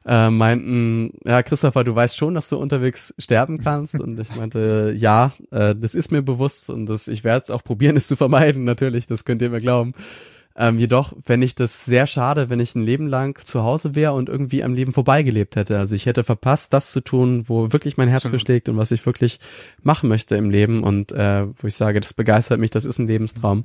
[0.05, 3.95] äh, meinten, ja, Christopher, du weißt schon, dass du unterwegs sterben kannst.
[3.95, 7.63] Und ich meinte, ja, äh, das ist mir bewusst und das, ich werde es auch
[7.63, 9.95] probieren, es zu vermeiden, natürlich, das könnt ihr mir glauben.
[10.61, 14.13] Ähm, jedoch fände ich das sehr schade, wenn ich ein Leben lang zu Hause wäre
[14.13, 15.79] und irgendwie am Leben vorbeigelebt hätte.
[15.79, 18.91] Also ich hätte verpasst, das zu tun, wo wirklich mein Herz für schlägt und was
[18.91, 19.39] ich wirklich
[19.85, 23.07] machen möchte im Leben und äh, wo ich sage, das begeistert mich, das ist ein
[23.07, 23.63] Lebenstraum.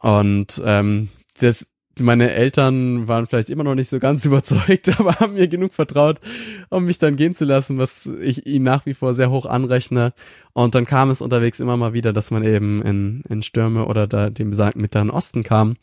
[0.00, 1.66] Und ähm, das,
[1.98, 6.20] meine Eltern waren vielleicht immer noch nicht so ganz überzeugt, aber haben mir genug vertraut,
[6.68, 10.12] um mich dann gehen zu lassen, was ich ihnen nach wie vor sehr hoch anrechne.
[10.52, 14.06] Und dann kam es unterwegs immer mal wieder, dass man eben in, in Stürme oder
[14.06, 15.76] da dem besagten Mittleren Osten kam.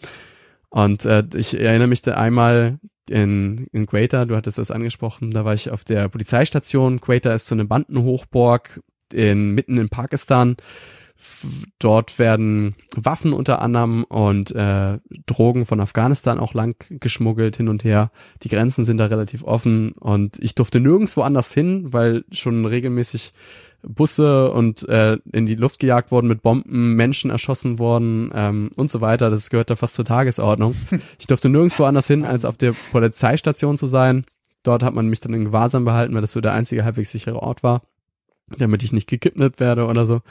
[0.69, 2.79] Und äh, ich erinnere mich da einmal
[3.09, 6.99] in, in Quater, du hattest das angesprochen, da war ich auf der Polizeistation.
[6.99, 8.81] Quater ist so eine Bandenhochburg
[9.13, 10.57] in, mitten in Pakistan
[11.79, 17.83] Dort werden Waffen unter anderem und äh, Drogen von Afghanistan auch lang geschmuggelt hin und
[17.83, 18.11] her.
[18.43, 23.33] Die Grenzen sind da relativ offen und ich durfte nirgendwo anders hin, weil schon regelmäßig
[23.83, 28.89] Busse und äh, in die Luft gejagt worden mit Bomben, Menschen erschossen worden ähm, und
[28.89, 29.29] so weiter.
[29.29, 30.75] Das gehört da fast zur Tagesordnung.
[31.19, 34.25] Ich durfte nirgendwo anders hin, als auf der Polizeistation zu sein.
[34.63, 37.41] Dort hat man mich dann in Gewahrsam behalten, weil das so der einzige halbwegs sichere
[37.41, 37.83] Ort war,
[38.57, 40.21] damit ich nicht gekidnappt werde oder so.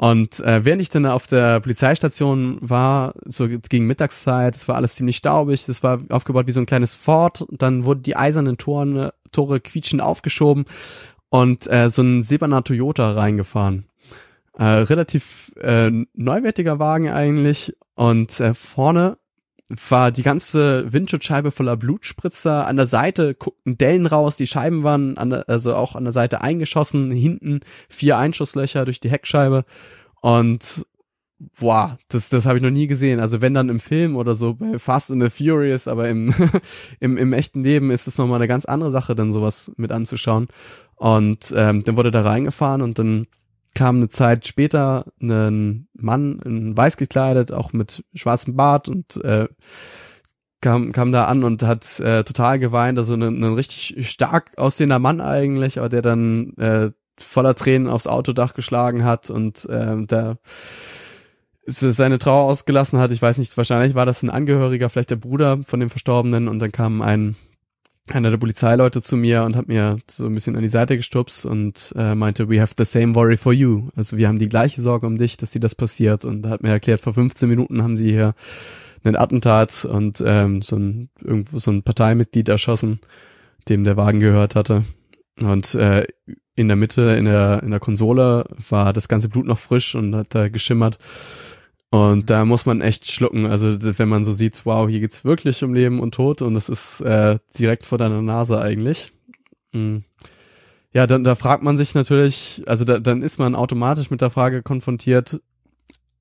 [0.00, 4.94] Und äh, während ich dann auf der Polizeistation war, so gegen Mittagszeit, es war alles
[4.94, 9.12] ziemlich staubig, es war aufgebaut wie so ein kleines Fort, dann wurden die eisernen Tore,
[9.30, 10.64] Tore quietschend aufgeschoben
[11.28, 13.90] und äh, so ein silberner Toyota reingefahren.
[14.56, 19.18] Äh, relativ äh, neuwertiger Wagen eigentlich und äh, vorne
[19.88, 22.66] war die ganze Windschutzscheibe voller Blutspritzer.
[22.66, 26.12] An der Seite guckten Dellen raus, die Scheiben waren an der, also auch an der
[26.12, 29.64] Seite eingeschossen, hinten vier Einschusslöcher durch die Heckscheibe.
[30.20, 30.84] Und
[31.58, 33.20] boah, das, das habe ich noch nie gesehen.
[33.20, 36.34] Also wenn dann im Film oder so bei Fast and the Furious, aber im,
[37.00, 40.48] im, im echten Leben ist es nochmal eine ganz andere Sache, dann sowas mit anzuschauen.
[40.96, 43.28] Und ähm, dann wurde da reingefahren und dann
[43.74, 49.48] kam eine Zeit später ein Mann in weiß gekleidet, auch mit schwarzem Bart und äh,
[50.60, 54.98] kam, kam da an und hat äh, total geweint, also ein, ein richtig stark aussehender
[54.98, 60.38] Mann eigentlich, aber der dann äh, voller Tränen aufs Autodach geschlagen hat und äh, der
[61.66, 63.12] seine Trauer ausgelassen hat.
[63.12, 66.58] Ich weiß nicht, wahrscheinlich war das ein Angehöriger, vielleicht der Bruder von dem Verstorbenen und
[66.58, 67.36] dann kam ein
[68.12, 71.44] einer der Polizeileute zu mir und hat mir so ein bisschen an die Seite gestupst
[71.44, 73.88] und äh, meinte, we have the same worry for you.
[73.96, 76.24] Also wir haben die gleiche Sorge um dich, dass dir das passiert.
[76.24, 78.34] Und hat mir erklärt, vor 15 Minuten haben sie hier
[79.04, 83.00] einen Attentat und ähm, so ein irgendwo so ein Parteimitglied erschossen,
[83.68, 84.84] dem der Wagen gehört hatte.
[85.40, 86.06] Und äh,
[86.54, 90.14] in der Mitte, in der, in der Konsole war das ganze Blut noch frisch und
[90.14, 90.98] hat da geschimmert.
[91.90, 93.46] Und da muss man echt schlucken.
[93.46, 96.68] Also wenn man so sieht, wow, hier geht's wirklich um Leben und Tod und es
[96.68, 99.12] ist äh, direkt vor deiner Nase eigentlich.
[99.72, 100.04] Mhm.
[100.92, 104.30] Ja, dann da fragt man sich natürlich, also da, dann ist man automatisch mit der
[104.30, 105.40] Frage konfrontiert.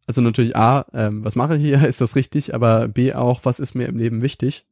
[0.08, 1.84] Also natürlich A, ähm, was mache ich hier?
[1.88, 2.56] Ist das richtig?
[2.56, 4.66] Aber B auch, was ist mir im Leben wichtig?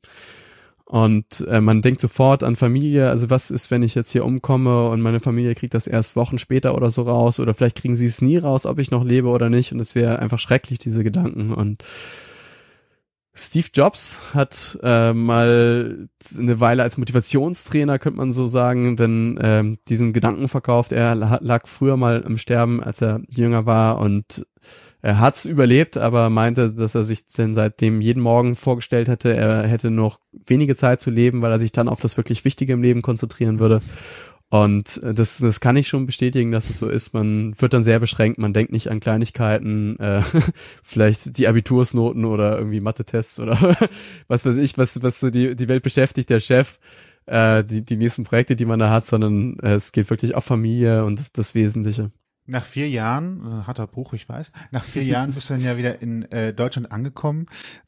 [0.87, 4.87] Und äh, man denkt sofort an Familie, also was ist, wenn ich jetzt hier umkomme
[4.87, 7.41] und meine Familie kriegt das erst Wochen später oder so raus?
[7.41, 9.73] Oder vielleicht kriegen sie es nie raus, ob ich noch lebe oder nicht.
[9.73, 11.53] Und es wäre einfach schrecklich, diese Gedanken.
[11.53, 11.83] Und
[13.33, 16.07] Steve Jobs hat äh, mal
[16.37, 20.93] eine Weile als Motivationstrainer, könnte man so sagen, denn äh, diesen Gedanken verkauft.
[20.93, 23.99] Er lag früher mal im Sterben, als er jünger war.
[23.99, 24.47] Und
[25.07, 29.65] er hat's überlebt, aber meinte, dass er sich denn seitdem jeden Morgen vorgestellt hätte, er
[29.65, 32.81] hätte noch wenige Zeit zu leben, weil er sich dann auf das wirklich Wichtige im
[32.81, 33.79] Leben konzentrieren würde.
[34.49, 37.13] Und äh, das, das kann ich schon bestätigen, dass es so ist.
[37.13, 40.23] Man wird dann sehr beschränkt, man denkt nicht an Kleinigkeiten, äh,
[40.83, 43.77] vielleicht die Abitursnoten oder irgendwie Mathe-Tests oder
[44.27, 46.79] was weiß ich, was, was so die, die Welt beschäftigt, der Chef,
[47.27, 50.43] äh, die, die nächsten Projekte, die man da hat, sondern äh, es geht wirklich auf
[50.43, 52.11] Familie und das, das Wesentliche.
[52.49, 55.77] Nach vier Jahren, äh, harter Bruch, ich weiß, nach vier Jahren bist du dann ja
[55.77, 57.47] wieder in äh, Deutschland angekommen.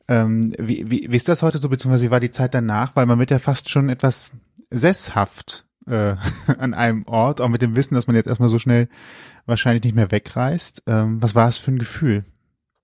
[0.10, 2.96] Ähm, wie, wie, wie ist das heute so, beziehungsweise wie war die Zeit danach?
[2.96, 4.32] Weil man wird ja fast schon etwas
[4.70, 6.16] sesshaft äh,
[6.58, 8.90] an einem Ort, auch mit dem Wissen, dass man jetzt erstmal so schnell
[9.46, 10.84] wahrscheinlich nicht mehr wegreist.
[10.88, 12.26] Ähm, was war es für ein Gefühl?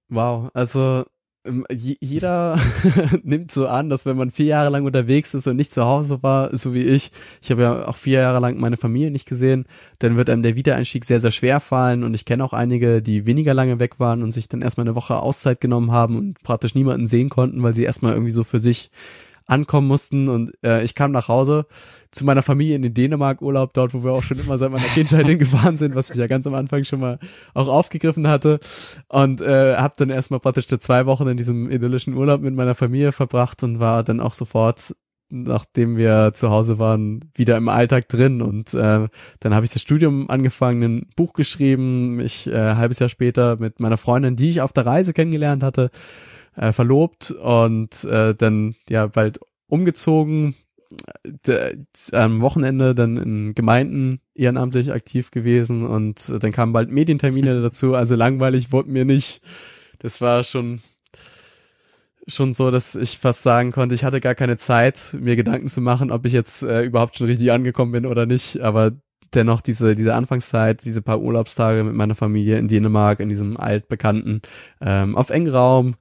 [0.08, 1.06] Wow, also
[1.70, 2.60] jeder
[3.24, 6.24] nimmt so an, dass wenn man vier Jahre lang unterwegs ist und nicht zu Hause
[6.24, 9.66] war, so wie ich, ich habe ja auch vier Jahre lang meine Familie nicht gesehen,
[10.00, 12.04] dann wird einem der Wiedereinstieg sehr, sehr schwer fallen.
[12.04, 14.96] Und ich kenne auch einige, die weniger lange weg waren und sich dann erstmal eine
[14.96, 18.60] Woche Auszeit genommen haben und praktisch niemanden sehen konnten, weil sie erstmal irgendwie so für
[18.60, 18.90] sich
[19.48, 21.68] ankommen mussten und äh, ich kam nach Hause
[22.12, 24.88] zu meiner Familie in den Dänemark Urlaub dort, wo wir auch schon immer seit meiner
[24.88, 27.20] Kindheit hingefahren sind, was ich ja ganz am Anfang schon mal
[27.54, 28.60] auch aufgegriffen hatte
[29.10, 33.12] und äh, habe dann erstmal praktisch zwei Wochen in diesem idyllischen Urlaub mit meiner Familie
[33.12, 34.96] verbracht und war dann auch sofort
[35.30, 38.42] nachdem wir zu Hause waren, wieder im Alltag drin.
[38.42, 39.08] Und äh,
[39.40, 43.80] dann habe ich das Studium angefangen, ein Buch geschrieben, mich äh, halbes Jahr später mit
[43.80, 45.90] meiner Freundin, die ich auf der Reise kennengelernt hatte,
[46.56, 50.56] äh, verlobt und äh, dann ja bald umgezogen,
[51.48, 51.78] äh,
[52.12, 57.96] am Wochenende dann in Gemeinden ehrenamtlich aktiv gewesen und äh, dann kamen bald Medientermine dazu,
[57.96, 59.42] also langweilig wurde mir nicht.
[60.00, 60.82] Das war schon
[62.28, 65.80] schon so, dass ich fast sagen konnte, ich hatte gar keine Zeit, mir Gedanken zu
[65.80, 68.94] machen, ob ich jetzt äh, überhaupt schon richtig angekommen bin oder nicht, aber
[69.34, 74.42] dennoch diese, diese Anfangszeit, diese paar Urlaubstage mit meiner Familie in Dänemark, in diesem altbekannten,
[74.82, 75.96] ähm, auf engen Raum,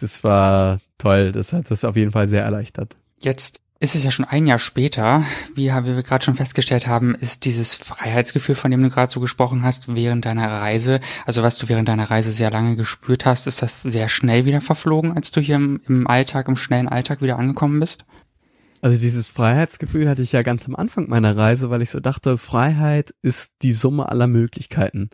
[0.00, 1.32] das war toll.
[1.32, 2.96] Das hat das auf jeden Fall sehr erleichtert.
[3.20, 5.24] Jetzt ist es ja schon ein Jahr später.
[5.54, 9.62] Wie, wir gerade schon festgestellt haben, ist dieses Freiheitsgefühl, von dem du gerade so gesprochen
[9.64, 13.62] hast, während deiner Reise, also was du während deiner Reise sehr lange gespürt hast, ist
[13.62, 17.38] das sehr schnell wieder verflogen, als du hier im, im Alltag, im schnellen Alltag wieder
[17.38, 18.04] angekommen bist?
[18.82, 22.38] Also dieses Freiheitsgefühl hatte ich ja ganz am Anfang meiner Reise, weil ich so dachte,
[22.38, 25.10] Freiheit ist die Summe aller Möglichkeiten.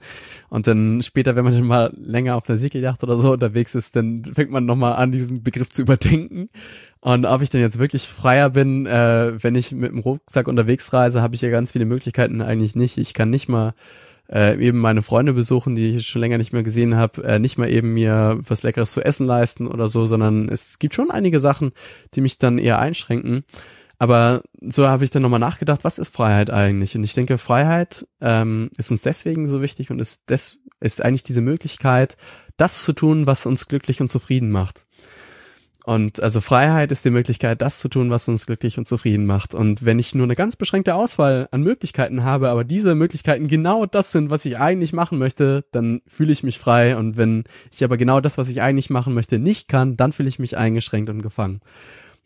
[0.48, 3.96] Und dann später, wenn man dann mal länger auf der Segelyacht oder so unterwegs ist,
[3.96, 6.48] dann fängt man nochmal an, diesen Begriff zu überdenken.
[7.00, 10.92] Und ob ich denn jetzt wirklich freier bin, äh, wenn ich mit dem Rucksack unterwegs
[10.92, 12.98] reise, habe ich ja ganz viele Möglichkeiten eigentlich nicht.
[12.98, 13.74] Ich kann nicht mal
[14.30, 17.58] äh, eben meine Freunde besuchen, die ich schon länger nicht mehr gesehen habe, äh, nicht
[17.58, 21.40] mal eben mir was Leckeres zu essen leisten oder so, sondern es gibt schon einige
[21.40, 21.72] Sachen,
[22.14, 23.44] die mich dann eher einschränken.
[23.98, 26.96] Aber so habe ich dann nochmal nachgedacht, was ist Freiheit eigentlich?
[26.96, 31.22] Und ich denke, Freiheit ähm, ist uns deswegen so wichtig und ist, des, ist eigentlich
[31.22, 32.16] diese Möglichkeit,
[32.56, 34.85] das zu tun, was uns glücklich und zufrieden macht.
[35.86, 39.54] Und also Freiheit ist die Möglichkeit, das zu tun, was uns glücklich und zufrieden macht.
[39.54, 43.86] Und wenn ich nur eine ganz beschränkte Auswahl an Möglichkeiten habe, aber diese Möglichkeiten genau
[43.86, 46.96] das sind, was ich eigentlich machen möchte, dann fühle ich mich frei.
[46.96, 50.28] Und wenn ich aber genau das, was ich eigentlich machen möchte, nicht kann, dann fühle
[50.28, 51.60] ich mich eingeschränkt und gefangen.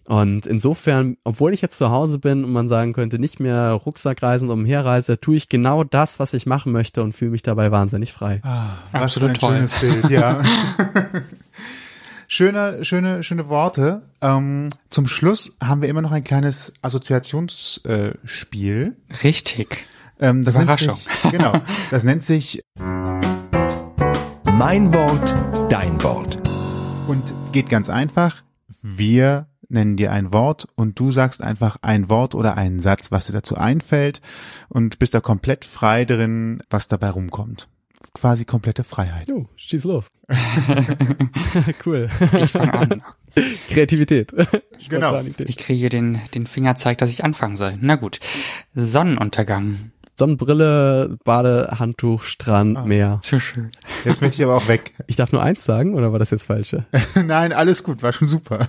[0.05, 4.49] Und insofern, obwohl ich jetzt zu Hause bin und man sagen könnte, nicht mehr Rucksackreisen
[4.49, 8.41] umherreise, tue ich genau das, was ich machen möchte und fühle mich dabei wahnsinnig frei.
[8.43, 9.55] Ah, was Absolut für ein toll.
[9.57, 10.43] schönes Bild, ja.
[12.33, 14.03] Schöne, schöne, schöne Worte.
[14.21, 18.97] Ähm, zum Schluss haben wir immer noch ein kleines Assoziationsspiel.
[19.09, 19.85] Äh, Richtig.
[20.21, 20.95] Ähm, das Überraschung.
[20.95, 21.61] Nennt sich, genau.
[21.91, 22.63] Das nennt sich
[24.45, 25.35] Mein Wort,
[25.73, 26.39] dein Wort.
[27.09, 28.45] Und geht ganz einfach.
[28.81, 33.27] Wir nennen dir ein Wort und du sagst einfach ein Wort oder einen Satz, was
[33.27, 34.21] dir dazu einfällt
[34.69, 37.69] und bist da komplett frei drin, was dabei rumkommt
[38.15, 39.29] quasi komplette Freiheit.
[39.29, 40.07] Jo, schieß los.
[41.87, 42.09] cool.
[42.43, 43.03] Ich fange an.
[43.69, 44.33] Kreativität.
[44.89, 45.21] genau.
[45.39, 47.75] Ich kriege den, den Fingerzeig, dass ich anfangen soll.
[47.81, 48.21] Na gut.
[48.75, 49.93] Sonnenuntergang.
[50.19, 53.21] Sonnenbrille, Badehandtuch, Strand, oh, Meer.
[53.23, 53.71] Zu schön.
[54.05, 54.93] Jetzt möchte ich aber auch weg.
[55.07, 56.85] Ich darf nur eins sagen, oder war das jetzt falsche?
[57.25, 58.69] Nein, alles gut, war schon super.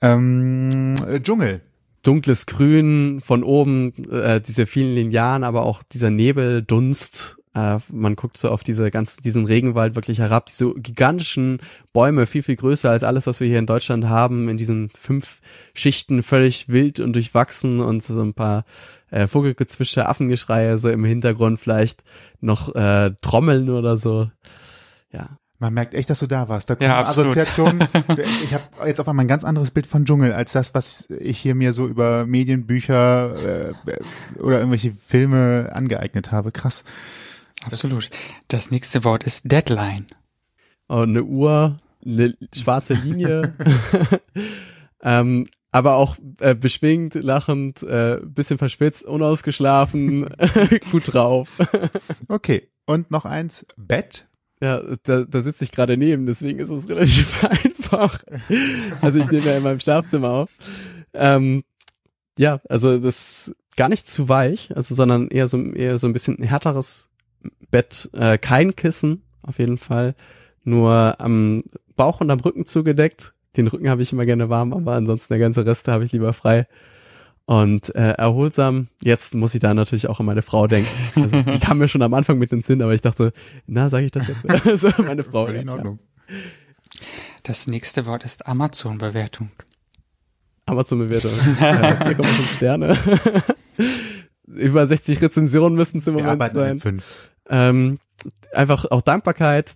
[0.00, 1.62] ähm, Dschungel
[2.06, 8.16] dunkles Grün von oben, äh, diese vielen Linearen, aber auch dieser Nebel, Dunst, äh, man
[8.16, 11.60] guckt so auf diese ganzen, diesen Regenwald wirklich herab, diese gigantischen
[11.94, 15.40] Bäume, viel, viel größer als alles, was wir hier in Deutschland haben, in diesen fünf
[15.72, 18.66] Schichten völlig wild und durchwachsen und so ein paar
[19.10, 22.02] äh, Vogelgezwische, Affengeschreie so im Hintergrund vielleicht
[22.40, 24.30] noch äh, Trommeln oder so.
[25.10, 25.38] Ja.
[25.58, 26.68] Man merkt echt, dass du da warst.
[26.68, 27.88] Da kommt ja, Assoziation.
[28.44, 31.38] ich habe jetzt auf einmal ein ganz anderes Bild von Dschungel als das, was ich
[31.38, 36.52] hier mir so über Medienbücher äh, oder irgendwelche Filme angeeignet habe.
[36.52, 36.84] Krass.
[37.66, 38.10] Absolut.
[38.48, 40.06] Das nächste Wort ist Deadline.
[40.88, 43.54] Oh, eine Uhr, eine schwarze Linie.
[45.02, 50.28] ähm, aber auch äh, beschwingt, lachend, äh, bisschen verschwitzt, unausgeschlafen,
[50.90, 51.50] gut drauf.
[52.28, 52.68] okay.
[52.86, 54.28] Und noch eins, Bett.
[54.62, 58.22] Ja, da, da sitze ich gerade neben, deswegen ist es relativ einfach.
[59.02, 60.50] Also ich nehme ja in meinem Schlafzimmer auf.
[61.12, 61.64] Ähm,
[62.38, 66.42] ja, also das gar nicht zu weich, also sondern eher so eher so ein bisschen
[66.42, 67.10] härteres
[67.70, 70.14] Bett äh, kein Kissen, auf jeden Fall.
[70.64, 71.62] Nur am
[71.96, 73.32] Bauch und am Rücken zugedeckt.
[73.56, 76.32] Den Rücken habe ich immer gerne warm, aber ansonsten der ganze Rest habe ich lieber
[76.32, 76.66] frei.
[77.46, 80.90] Und äh, erholsam, jetzt muss ich da natürlich auch an meine Frau denken.
[81.14, 83.32] Also, die kam mir schon am Anfang mit ins Sinn, aber ich dachte,
[83.66, 84.42] na, sage ich das jetzt?
[84.80, 85.46] so, meine Frau.
[85.46, 86.00] In Ordnung.
[87.44, 89.50] Das nächste Wort ist Amazon-Bewertung.
[90.66, 91.30] Amazon-Bewertung.
[91.60, 92.98] äh, 4,5 Sterne.
[94.48, 96.80] Über 60 Rezensionen müssen es im Moment sein.
[96.80, 97.30] Fünf.
[97.48, 97.98] Ähm,
[98.52, 99.74] einfach auch Dankbarkeit.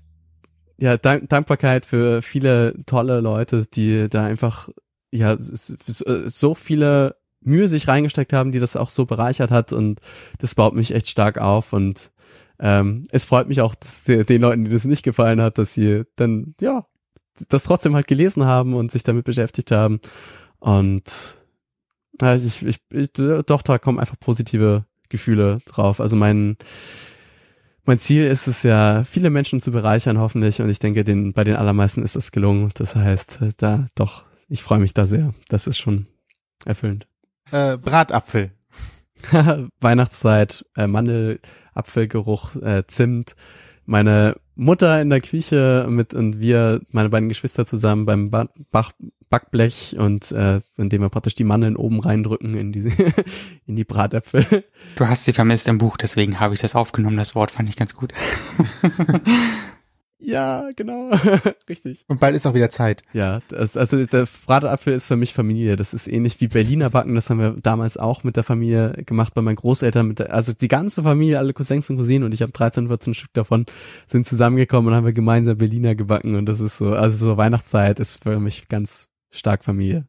[0.78, 4.68] Ja, Dank Dankbarkeit für viele tolle Leute, die da einfach
[5.10, 10.00] ja so viele Mühe sich reingesteckt haben, die das auch so bereichert hat und
[10.38, 12.10] das baut mich echt stark auf und
[12.58, 15.74] ähm, es freut mich auch, dass die, den Leuten, die das nicht gefallen hat, dass
[15.74, 16.86] sie dann ja
[17.48, 20.00] das trotzdem halt gelesen haben und sich damit beschäftigt haben
[20.58, 21.04] und
[22.20, 26.00] ja, ich, ich, ich doch da kommen einfach positive Gefühle drauf.
[26.00, 26.56] Also mein
[27.90, 30.62] mein Ziel ist es ja, viele Menschen zu bereichern, hoffentlich.
[30.62, 32.70] Und ich denke, den, bei den allermeisten ist es gelungen.
[32.74, 35.34] Das heißt, da doch, ich freue mich da sehr.
[35.48, 36.06] Das ist schon
[36.64, 37.08] erfüllend.
[37.50, 38.52] Äh, Bratapfel.
[39.80, 43.34] Weihnachtszeit, äh, Mandelapfelgeruch, äh, Zimt.
[43.86, 48.92] Meine Mutter in der Küche mit und wir, meine beiden Geschwister zusammen beim ba Bach
[49.30, 52.92] Backblech und äh, indem wir praktisch die Mandeln oben reindrücken in die
[53.66, 54.64] in die Bratäpfel.
[54.96, 57.16] Du hast sie vermisst im Buch, deswegen habe ich das aufgenommen.
[57.16, 58.12] Das Wort fand ich ganz gut.
[60.22, 61.10] Ja, genau.
[61.68, 62.04] Richtig.
[62.06, 63.02] Und bald ist auch wieder Zeit.
[63.14, 65.76] Ja, das, also der Bratapfel ist für mich Familie.
[65.76, 67.14] Das ist ähnlich wie Berliner Backen.
[67.14, 70.08] Das haben wir damals auch mit der Familie gemacht bei meinen Großeltern.
[70.08, 73.14] Mit der, also die ganze Familie, alle Cousins und Cousinen und ich habe 13, 14
[73.14, 73.64] Stück davon
[74.06, 76.34] sind zusammengekommen und haben wir gemeinsam Berliner gebacken.
[76.36, 80.06] Und das ist so, also so Weihnachtszeit ist für mich ganz stark Familie.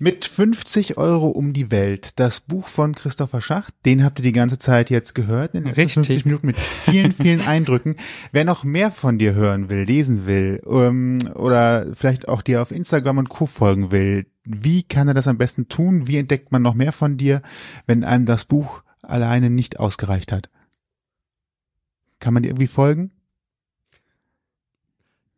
[0.00, 2.18] Mit 50 Euro um die Welt.
[2.18, 5.54] Das Buch von Christopher Schacht, den habt ihr die ganze Zeit jetzt gehört.
[5.54, 5.94] In den Richtig.
[5.94, 7.96] 50 Minuten mit vielen, vielen Eindrücken.
[8.32, 12.72] Wer noch mehr von dir hören will, lesen will ähm, oder vielleicht auch dir auf
[12.72, 13.46] Instagram und Co.
[13.46, 16.08] folgen will, wie kann er das am besten tun?
[16.08, 17.40] Wie entdeckt man noch mehr von dir,
[17.86, 20.50] wenn einem das Buch alleine nicht ausgereicht hat?
[22.18, 23.10] Kann man dir irgendwie folgen?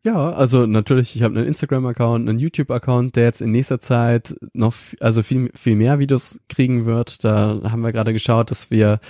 [0.06, 4.72] Ja, also natürlich, ich habe einen Instagram-Account, einen YouTube-Account, der jetzt in nächster Zeit noch
[5.00, 7.24] also viel, viel mehr Videos kriegen wird.
[7.24, 9.00] Da haben wir gerade geschaut, dass wir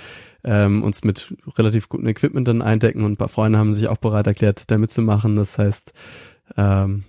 [0.43, 3.97] ähm, uns mit relativ gutem Equipment dann eindecken und ein paar Freunde haben sich auch
[3.97, 5.35] bereit erklärt, da mitzumachen.
[5.35, 5.93] Das heißt,
[6.57, 7.03] ähm,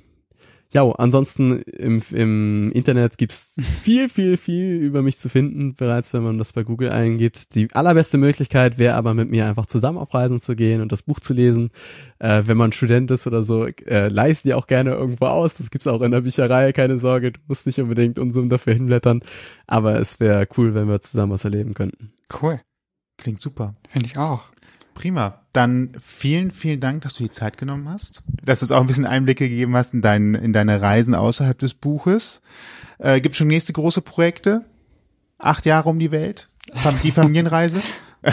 [0.70, 3.52] ja, ansonsten im, im Internet gibt's
[3.82, 7.54] viel, viel, viel über mich zu finden, bereits wenn man das bei Google eingibt.
[7.54, 11.02] Die allerbeste Möglichkeit wäre aber mit mir einfach zusammen auf Reisen zu gehen und das
[11.02, 11.70] Buch zu lesen.
[12.18, 15.54] Äh, wenn man Student ist oder so, äh, leist die auch gerne irgendwo aus.
[15.54, 19.22] Das gibt's auch in der Bücherei, keine Sorge, du musst nicht unbedingt Unsummen dafür hinblättern.
[19.66, 22.12] Aber es wäre cool, wenn wir zusammen was erleben könnten.
[22.42, 22.60] Cool.
[23.16, 23.74] Klingt super.
[23.88, 24.44] Finde ich auch.
[24.94, 25.40] Prima.
[25.58, 28.86] Dann vielen, vielen Dank, dass du die Zeit genommen hast, dass du uns auch ein
[28.86, 32.42] bisschen Einblicke gegeben hast in, dein, in deine Reisen außerhalb des Buches.
[32.98, 34.66] Äh, Gibt schon nächste große Projekte?
[35.36, 36.48] Acht Jahre um die Welt?
[37.02, 37.80] Die Familienreise?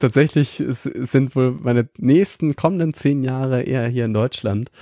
[0.00, 4.72] Tatsächlich sind wohl meine nächsten kommenden zehn Jahre eher hier in Deutschland.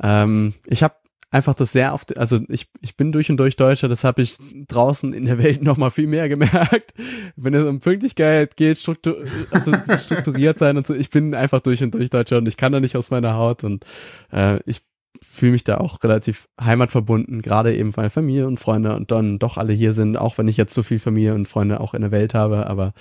[0.00, 0.94] Ähm, ich habe
[1.36, 4.38] einfach das sehr oft, also ich, ich bin durch und durch Deutscher, das habe ich
[4.68, 6.94] draußen in der Welt noch mal viel mehr gemerkt.
[7.36, 9.18] Wenn es um Pünktlichkeit geht, struktur,
[9.50, 12.72] also strukturiert sein und so, ich bin einfach durch und durch Deutscher und ich kann
[12.72, 13.84] da nicht aus meiner Haut und
[14.32, 14.80] äh, ich
[15.22, 19.58] fühle mich da auch relativ heimatverbunden, gerade eben weil Familie und Freunde und dann doch
[19.58, 22.10] alle hier sind, auch wenn ich jetzt so viel Familie und Freunde auch in der
[22.10, 22.92] Welt habe, aber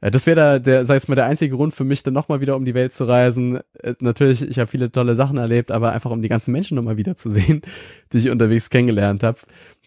[0.00, 2.56] das wäre da der, sag ich mal, der einzige Grund für mich, dann nochmal wieder
[2.56, 3.60] um die Welt zu reisen.
[3.82, 6.96] Äh, natürlich, ich habe viele tolle Sachen erlebt, aber einfach um die ganzen Menschen nochmal
[6.96, 7.62] wieder zu sehen,
[8.12, 9.38] die ich unterwegs kennengelernt habe.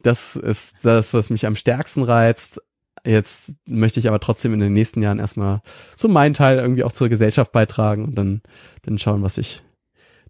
[0.02, 2.62] Das ist das, was mich am stärksten reizt.
[3.06, 5.62] Jetzt möchte ich aber trotzdem in den nächsten Jahren erstmal
[5.96, 8.42] so meinen Teil irgendwie auch zur Gesellschaft beitragen und dann,
[8.82, 9.64] dann schauen, was ich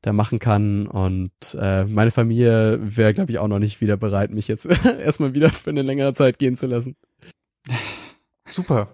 [0.02, 0.88] da machen kann.
[0.88, 4.66] Und äh, meine Familie wäre, glaube ich, auch noch nicht wieder bereit, mich jetzt
[5.00, 6.96] erstmal wieder für eine längere Zeit gehen zu lassen.
[8.50, 8.90] Super.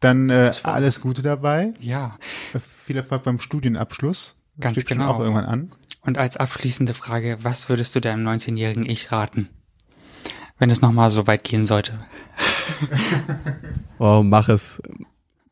[0.00, 1.72] Dann äh, alles Gute dabei.
[1.80, 2.18] Ja.
[2.54, 4.36] Äh, Viel Erfolg beim Studienabschluss.
[4.60, 5.14] Ganz Steht genau.
[5.14, 5.72] auch irgendwann an.
[6.02, 9.48] Und als abschließende Frage, was würdest du deinem 19-jährigen Ich raten?
[10.58, 11.98] Wenn es nochmal so weit gehen sollte.
[14.00, 14.80] Oh, mach es.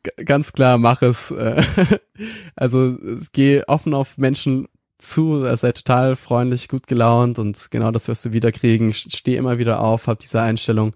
[0.05, 1.33] G ganz klar, mach es.
[1.33, 1.65] Äh,
[2.55, 4.69] Also es geh offen auf Menschen
[4.99, 8.95] zu, sei total freundlich, gut gelaunt und genau das wirst du wieder kriegen.
[8.95, 10.95] Steh immer wieder auf, hab diese Einstellung.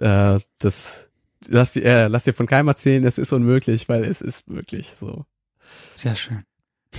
[0.00, 1.05] Äh, das
[1.46, 4.94] lass dir, äh, lass dir von keinem erzählen, es ist unmöglich, weil es ist möglich.
[5.00, 5.24] So.
[5.94, 6.44] Sehr schön.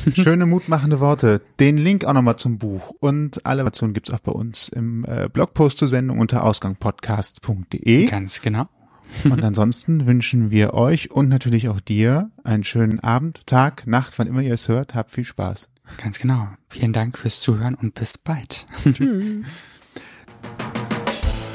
[0.14, 1.42] Schöne, mutmachende Worte.
[1.60, 5.30] Den Link auch nochmal zum Buch und alle Informationen gibt's auch bei uns im äh,
[5.32, 8.06] Blogpost zur Sendung unter ausgangpodcast.de.
[8.06, 8.68] Ganz genau.
[9.24, 14.28] Und ansonsten wünschen wir euch und natürlich auch dir einen schönen Abend, Tag, Nacht, wann
[14.28, 14.96] immer ihr es hört.
[14.96, 15.70] Habt viel Spaß.
[15.96, 16.50] Ganz genau.
[16.68, 18.66] Vielen Dank fürs Zuhören und bis bald.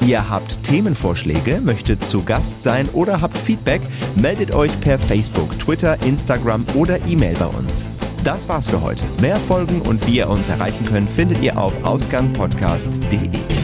[0.05, 3.81] Ihr habt Themenvorschläge, möchtet zu Gast sein oder habt Feedback,
[4.15, 7.87] meldet euch per Facebook, Twitter, Instagram oder E-Mail bei uns.
[8.23, 9.03] Das war's für heute.
[9.21, 13.62] Mehr Folgen und wie ihr uns erreichen könnt, findet ihr auf ausgangpodcast.de.